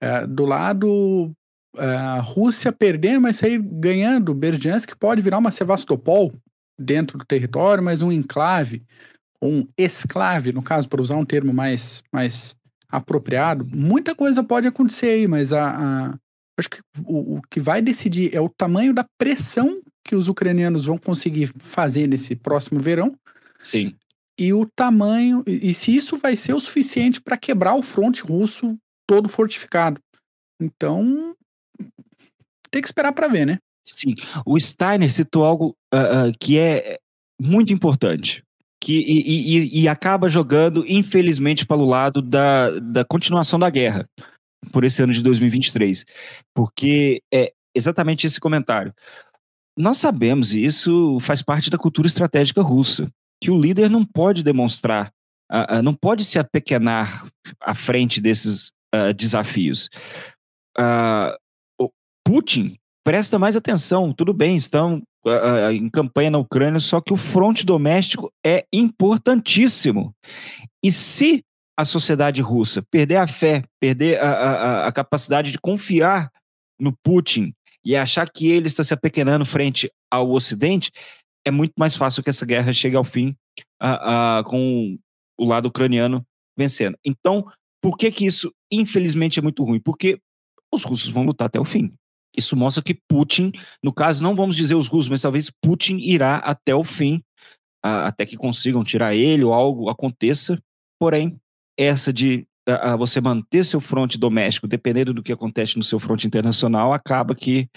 [0.00, 1.30] É, do lado
[1.76, 6.32] é, a Rússia perder, mas sair ganhando, Berdiansk pode virar uma Sevastopol
[6.80, 8.82] dentro do território, mas um enclave,
[9.42, 12.56] um esclave, no caso, para usar um termo mais, mais
[12.88, 13.66] apropriado.
[13.66, 16.18] Muita coisa pode acontecer aí, mas a, a
[16.60, 20.84] acho que o, o que vai decidir é o tamanho da pressão que os ucranianos
[20.84, 23.14] vão conseguir fazer nesse próximo verão.
[23.58, 23.94] Sim.
[24.38, 28.76] E o tamanho, e se isso vai ser o suficiente para quebrar o fronte russo
[29.06, 30.00] todo fortificado.
[30.60, 31.34] Então,
[32.70, 33.58] tem que esperar para ver, né?
[33.84, 34.14] Sim,
[34.46, 36.98] o Steiner citou algo uh, uh, que é
[37.40, 38.42] muito importante.
[38.82, 44.08] Que, e, e, e, acaba jogando, infelizmente, para o lado da, da continuação da guerra,
[44.72, 46.04] por esse ano de 2023.
[46.54, 48.92] Porque é exatamente esse comentário.
[49.76, 53.10] Nós sabemos, e isso faz parte da cultura estratégica russa,
[53.42, 55.12] que o líder não pode demonstrar,
[55.50, 57.26] uh, não pode se apequenar
[57.60, 58.72] à frente desses
[59.16, 59.88] desafios.
[62.24, 64.12] Putin presta mais atenção.
[64.12, 70.14] Tudo bem, estão uh, em campanha na Ucrânia, só que o fronte doméstico é importantíssimo.
[70.82, 71.44] E se
[71.76, 76.30] a sociedade russa perder a fé, perder a, a, a capacidade de confiar
[76.78, 77.52] no Putin
[77.84, 80.90] e achar que ele está se apequenando frente ao Ocidente,
[81.46, 83.34] é muito mais fácil que essa guerra chegue ao fim
[83.82, 84.98] uh, uh, com
[85.38, 86.24] o lado ucraniano
[86.56, 86.98] vencendo.
[87.04, 87.46] Então,
[87.82, 89.80] por que que isso, infelizmente, é muito ruim?
[89.80, 90.20] Porque
[90.72, 91.92] os russos vão lutar até o fim.
[92.36, 93.52] Isso mostra que Putin,
[93.82, 97.22] no caso, não vamos dizer os russos, mas talvez Putin irá até o fim,
[97.82, 100.60] até que consigam tirar ele ou algo aconteça.
[101.00, 101.40] Porém,
[101.82, 102.46] essa de
[102.98, 107.68] você manter seu fronte doméstico, dependendo do que acontece no seu fronte internacional, acaba que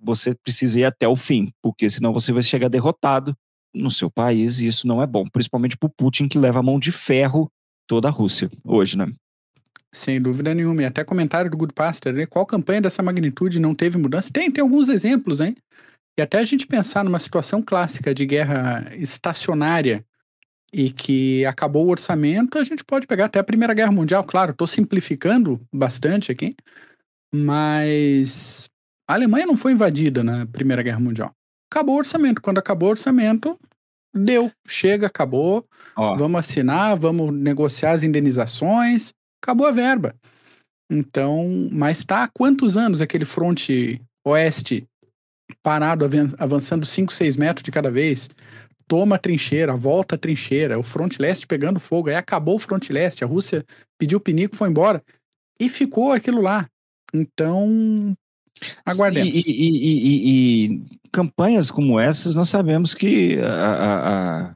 [0.00, 3.34] você precisa ir até o fim, porque senão você vai chegar derrotado
[3.74, 6.62] no seu país e isso não é bom, principalmente para o Putin que leva a
[6.62, 7.50] mão de ferro
[7.86, 9.06] toda a Rússia hoje, né?
[9.94, 10.82] Sem dúvida nenhuma.
[10.82, 12.26] E até comentário do Good Pastor, né?
[12.26, 14.30] Qual campanha dessa magnitude não teve mudança?
[14.32, 15.56] Tem, tem alguns exemplos, hein?
[16.18, 20.04] E até a gente pensar numa situação clássica de guerra estacionária
[20.72, 24.22] e que acabou o orçamento, a gente pode pegar até a Primeira Guerra Mundial.
[24.24, 26.54] Claro, estou simplificando bastante aqui,
[27.34, 28.68] mas
[29.08, 31.32] a Alemanha não foi invadida na Primeira Guerra Mundial.
[31.72, 32.42] Acabou o orçamento.
[32.42, 33.58] Quando acabou o orçamento,
[34.14, 35.64] deu, chega, acabou.
[35.96, 36.16] Ó.
[36.16, 39.12] Vamos assinar, vamos negociar as indenizações
[39.42, 40.14] acabou a verba.
[40.90, 44.86] Então, mas está há quantos anos aquele fronte oeste
[45.62, 46.04] parado,
[46.38, 48.28] avançando 5, 6 metros de cada vez?
[48.88, 52.92] Toma a trincheira, volta a trincheira, o fronte leste pegando fogo, aí acabou o fronte
[52.92, 53.64] leste, a Rússia
[53.98, 55.02] pediu pinico, foi embora,
[55.60, 56.66] e ficou aquilo lá.
[57.12, 58.16] Então,
[58.84, 59.30] aguardemos.
[59.30, 59.70] E, e,
[60.00, 60.82] e, e
[61.12, 64.54] campanhas como essas, nós sabemos que a, a, a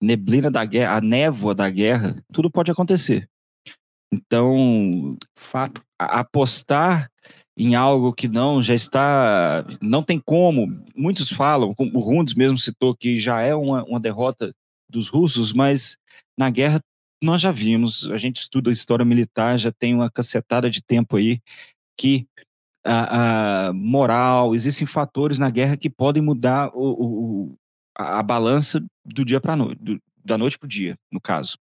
[0.00, 3.28] neblina da guerra, a névoa da guerra, tudo pode acontecer.
[4.12, 7.10] Então, fato, apostar
[7.60, 10.82] em algo que não já está, não tem como.
[10.96, 14.54] Muitos falam, como o Rundes mesmo citou que já é uma, uma derrota
[14.88, 15.98] dos russos, mas
[16.38, 16.80] na guerra
[17.22, 21.38] nós já vimos, a gente estuda história militar, já tem uma cacetada de tempo aí
[21.98, 22.26] que
[22.82, 27.54] a, a moral, existem fatores na guerra que podem mudar o, o
[27.94, 31.58] a, a, balança do dia para noite, da noite para o dia, no caso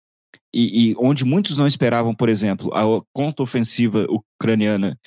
[0.53, 4.97] e, e, onde muitos não esperavam, por exemplo, a contra-ofensiva ucraniana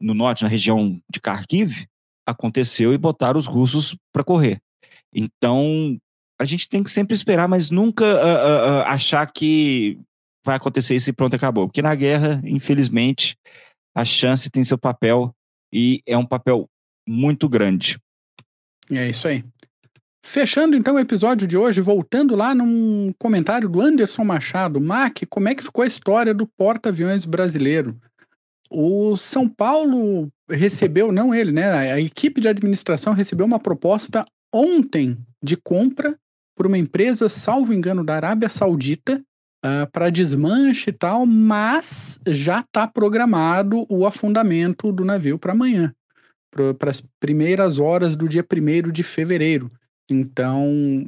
[0.00, 1.86] no norte, na região de Kharkiv,
[2.26, 4.60] aconteceu e botaram os russos para correr.
[5.12, 5.98] Então,
[6.38, 9.98] a gente tem que sempre esperar, mas nunca uh, uh, achar que
[10.44, 11.66] vai acontecer isso e pronto, acabou.
[11.66, 13.36] Porque na guerra, infelizmente,
[13.94, 15.34] a chance tem seu papel
[15.72, 16.68] e é um papel
[17.06, 17.98] muito grande.
[18.90, 19.44] É isso aí.
[20.24, 24.80] Fechando então o episódio de hoje, voltando lá num comentário do Anderson Machado.
[24.80, 27.98] Mac, como é que ficou a história do porta-aviões brasileiro?
[28.70, 31.92] O São Paulo recebeu, não ele, né?
[31.92, 36.16] A equipe de administração recebeu uma proposta ontem de compra
[36.56, 39.22] por uma empresa, salvo engano, da Arábia Saudita,
[39.64, 45.94] uh, para desmanche e tal, mas já está programado o afundamento do navio para amanhã,
[46.50, 49.70] para as primeiras horas do dia 1 de fevereiro.
[50.10, 51.06] Então,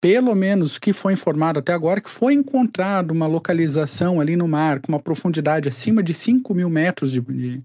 [0.00, 4.46] pelo menos o que foi informado até agora, que foi encontrado uma localização ali no
[4.46, 7.62] mar com uma profundidade acima de 5 mil metros de, de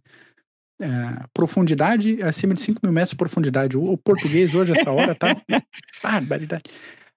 [0.81, 0.87] é,
[1.33, 3.77] profundidade, acima de 5 mil metros de profundidade.
[3.77, 5.35] O, o português hoje, essa hora, tá.
[6.01, 6.63] Barbaridade.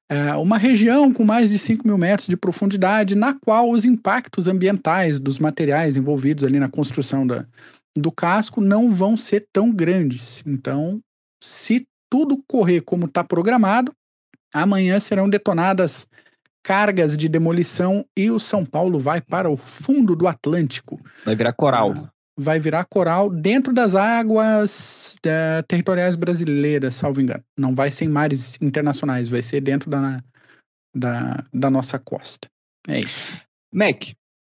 [0.08, 4.46] É, uma região com mais de 5 mil metros de profundidade, na qual os impactos
[4.46, 7.44] ambientais dos materiais envolvidos ali na construção da,
[7.96, 10.44] do casco não vão ser tão grandes.
[10.46, 11.00] Então,
[11.42, 13.92] se tudo correr como está programado,
[14.52, 16.06] amanhã serão detonadas
[16.62, 21.00] cargas de demolição e o São Paulo vai para o fundo do Atlântico.
[21.24, 21.92] Vai virar coral.
[21.96, 27.44] Ah, vai virar coral dentro das águas uh, territoriais brasileiras, salvo engano.
[27.56, 30.20] Não vai ser em mares internacionais, vai ser dentro da,
[30.94, 32.48] da, da nossa costa.
[32.88, 33.32] É isso.
[33.72, 34.04] Mac,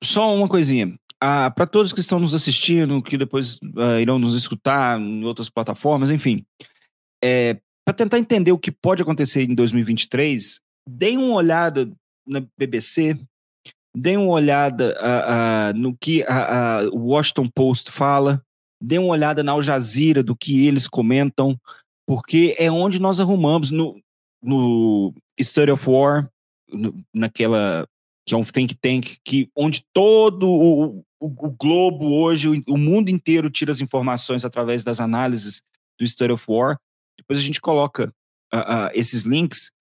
[0.04, 0.94] só uma coisinha.
[1.20, 5.50] Ah, para todos que estão nos assistindo, que depois uh, irão nos escutar em outras
[5.50, 6.46] plataformas, enfim,
[7.24, 11.92] é, para tentar entender o que pode acontecer em 2023, deem uma olhada
[12.26, 13.18] na BBC,
[13.96, 16.24] deem uma olhada uh, uh, no que
[16.92, 18.42] o Washington Post fala,
[18.82, 21.60] dê uma olhada na Al Jazeera, do que eles comentam,
[22.08, 24.00] porque é onde nós arrumamos no,
[24.42, 26.30] no Study of War,
[26.70, 27.88] no, naquela
[28.26, 32.78] que é um think tank que onde todo o, o, o globo hoje, o, o,
[32.78, 35.62] mundo inteiro tira as informações através das análises
[36.00, 36.78] do Study of War.
[37.24, 38.14] Depois a gente coloca
[38.54, 39.72] uh, uh, esses links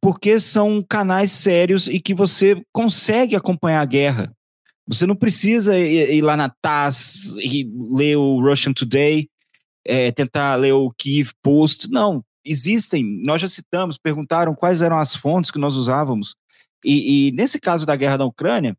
[0.00, 4.32] porque são canais sérios e que você consegue acompanhar a guerra.
[4.86, 9.28] Você não precisa ir, ir lá na TASS e ler o Russian Today,
[9.86, 11.90] é, tentar ler o Kiev Post.
[11.90, 16.34] Não, existem, nós já citamos, perguntaram quais eram as fontes que nós usávamos.
[16.84, 18.76] E, e nesse caso da guerra da Ucrânia,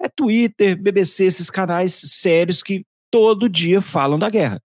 [0.00, 4.60] é Twitter, BBC, esses canais sérios que todo dia falam da guerra.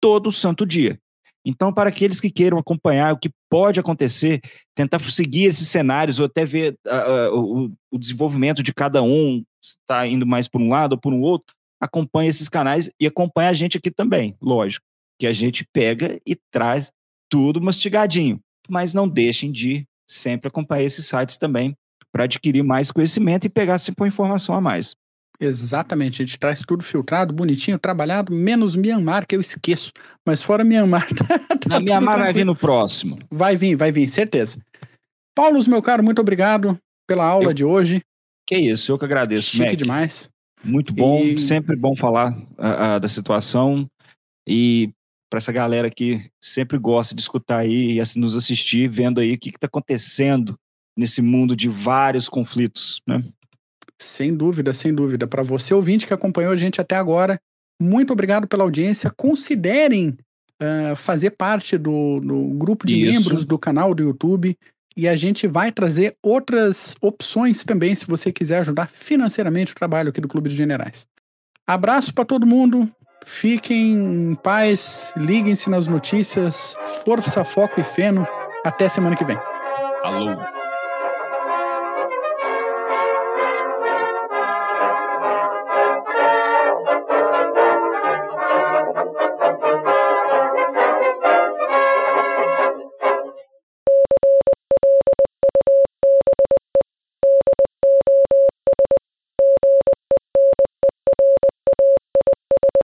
[0.00, 0.98] Todo santo dia.
[1.44, 4.40] Então, para aqueles que queiram acompanhar o que pode acontecer,
[4.74, 9.42] tentar seguir esses cenários ou até ver uh, uh, o, o, desenvolvimento de cada um,
[9.62, 13.48] está indo mais por um lado ou por um outro, acompanhe esses canais e acompanhe
[13.48, 14.84] a gente aqui também, lógico,
[15.18, 16.92] que a gente pega e traz
[17.30, 18.38] tudo mastigadinho.
[18.68, 21.74] Mas não deixem de sempre acompanhar esses sites também
[22.12, 24.94] para adquirir mais conhecimento e pegar sempre uma informação a mais.
[25.40, 29.90] Exatamente, a gente traz tudo filtrado, bonitinho, trabalhado, menos Myanmar, que eu esqueço.
[30.26, 31.08] Mas fora Myanmar.
[31.16, 33.18] Tá, tá Na Myanmar vai vir no próximo.
[33.30, 34.58] Vai vir, vai vir, certeza.
[35.34, 37.54] Paulo, meu caro, muito obrigado pela aula eu...
[37.54, 38.02] de hoje.
[38.46, 39.50] Que isso, eu que agradeço.
[39.50, 39.76] Chique Mac.
[39.76, 40.30] demais.
[40.62, 41.38] Muito bom, e...
[41.38, 42.36] sempre bom falar
[43.00, 43.86] da situação.
[44.46, 44.90] E
[45.30, 49.34] para essa galera que sempre gosta de escutar aí e assim, nos assistir, vendo aí
[49.34, 50.56] o que está acontecendo
[50.96, 53.22] nesse mundo de vários conflitos, né?
[54.00, 55.26] Sem dúvida, sem dúvida.
[55.26, 57.38] Para você ouvinte que acompanhou a gente até agora,
[57.78, 59.10] muito obrigado pela audiência.
[59.14, 60.16] Considerem
[60.60, 63.12] uh, fazer parte do, do grupo de Isso.
[63.12, 64.56] membros do canal do YouTube.
[64.96, 70.08] E a gente vai trazer outras opções também, se você quiser ajudar financeiramente o trabalho
[70.08, 71.06] aqui do Clube dos Generais.
[71.66, 72.88] Abraço para todo mundo.
[73.24, 76.74] Fiquem em paz, liguem-se nas notícias.
[77.04, 78.26] Força, foco e feno.
[78.64, 79.38] Até semana que vem.
[80.02, 80.59] Alô.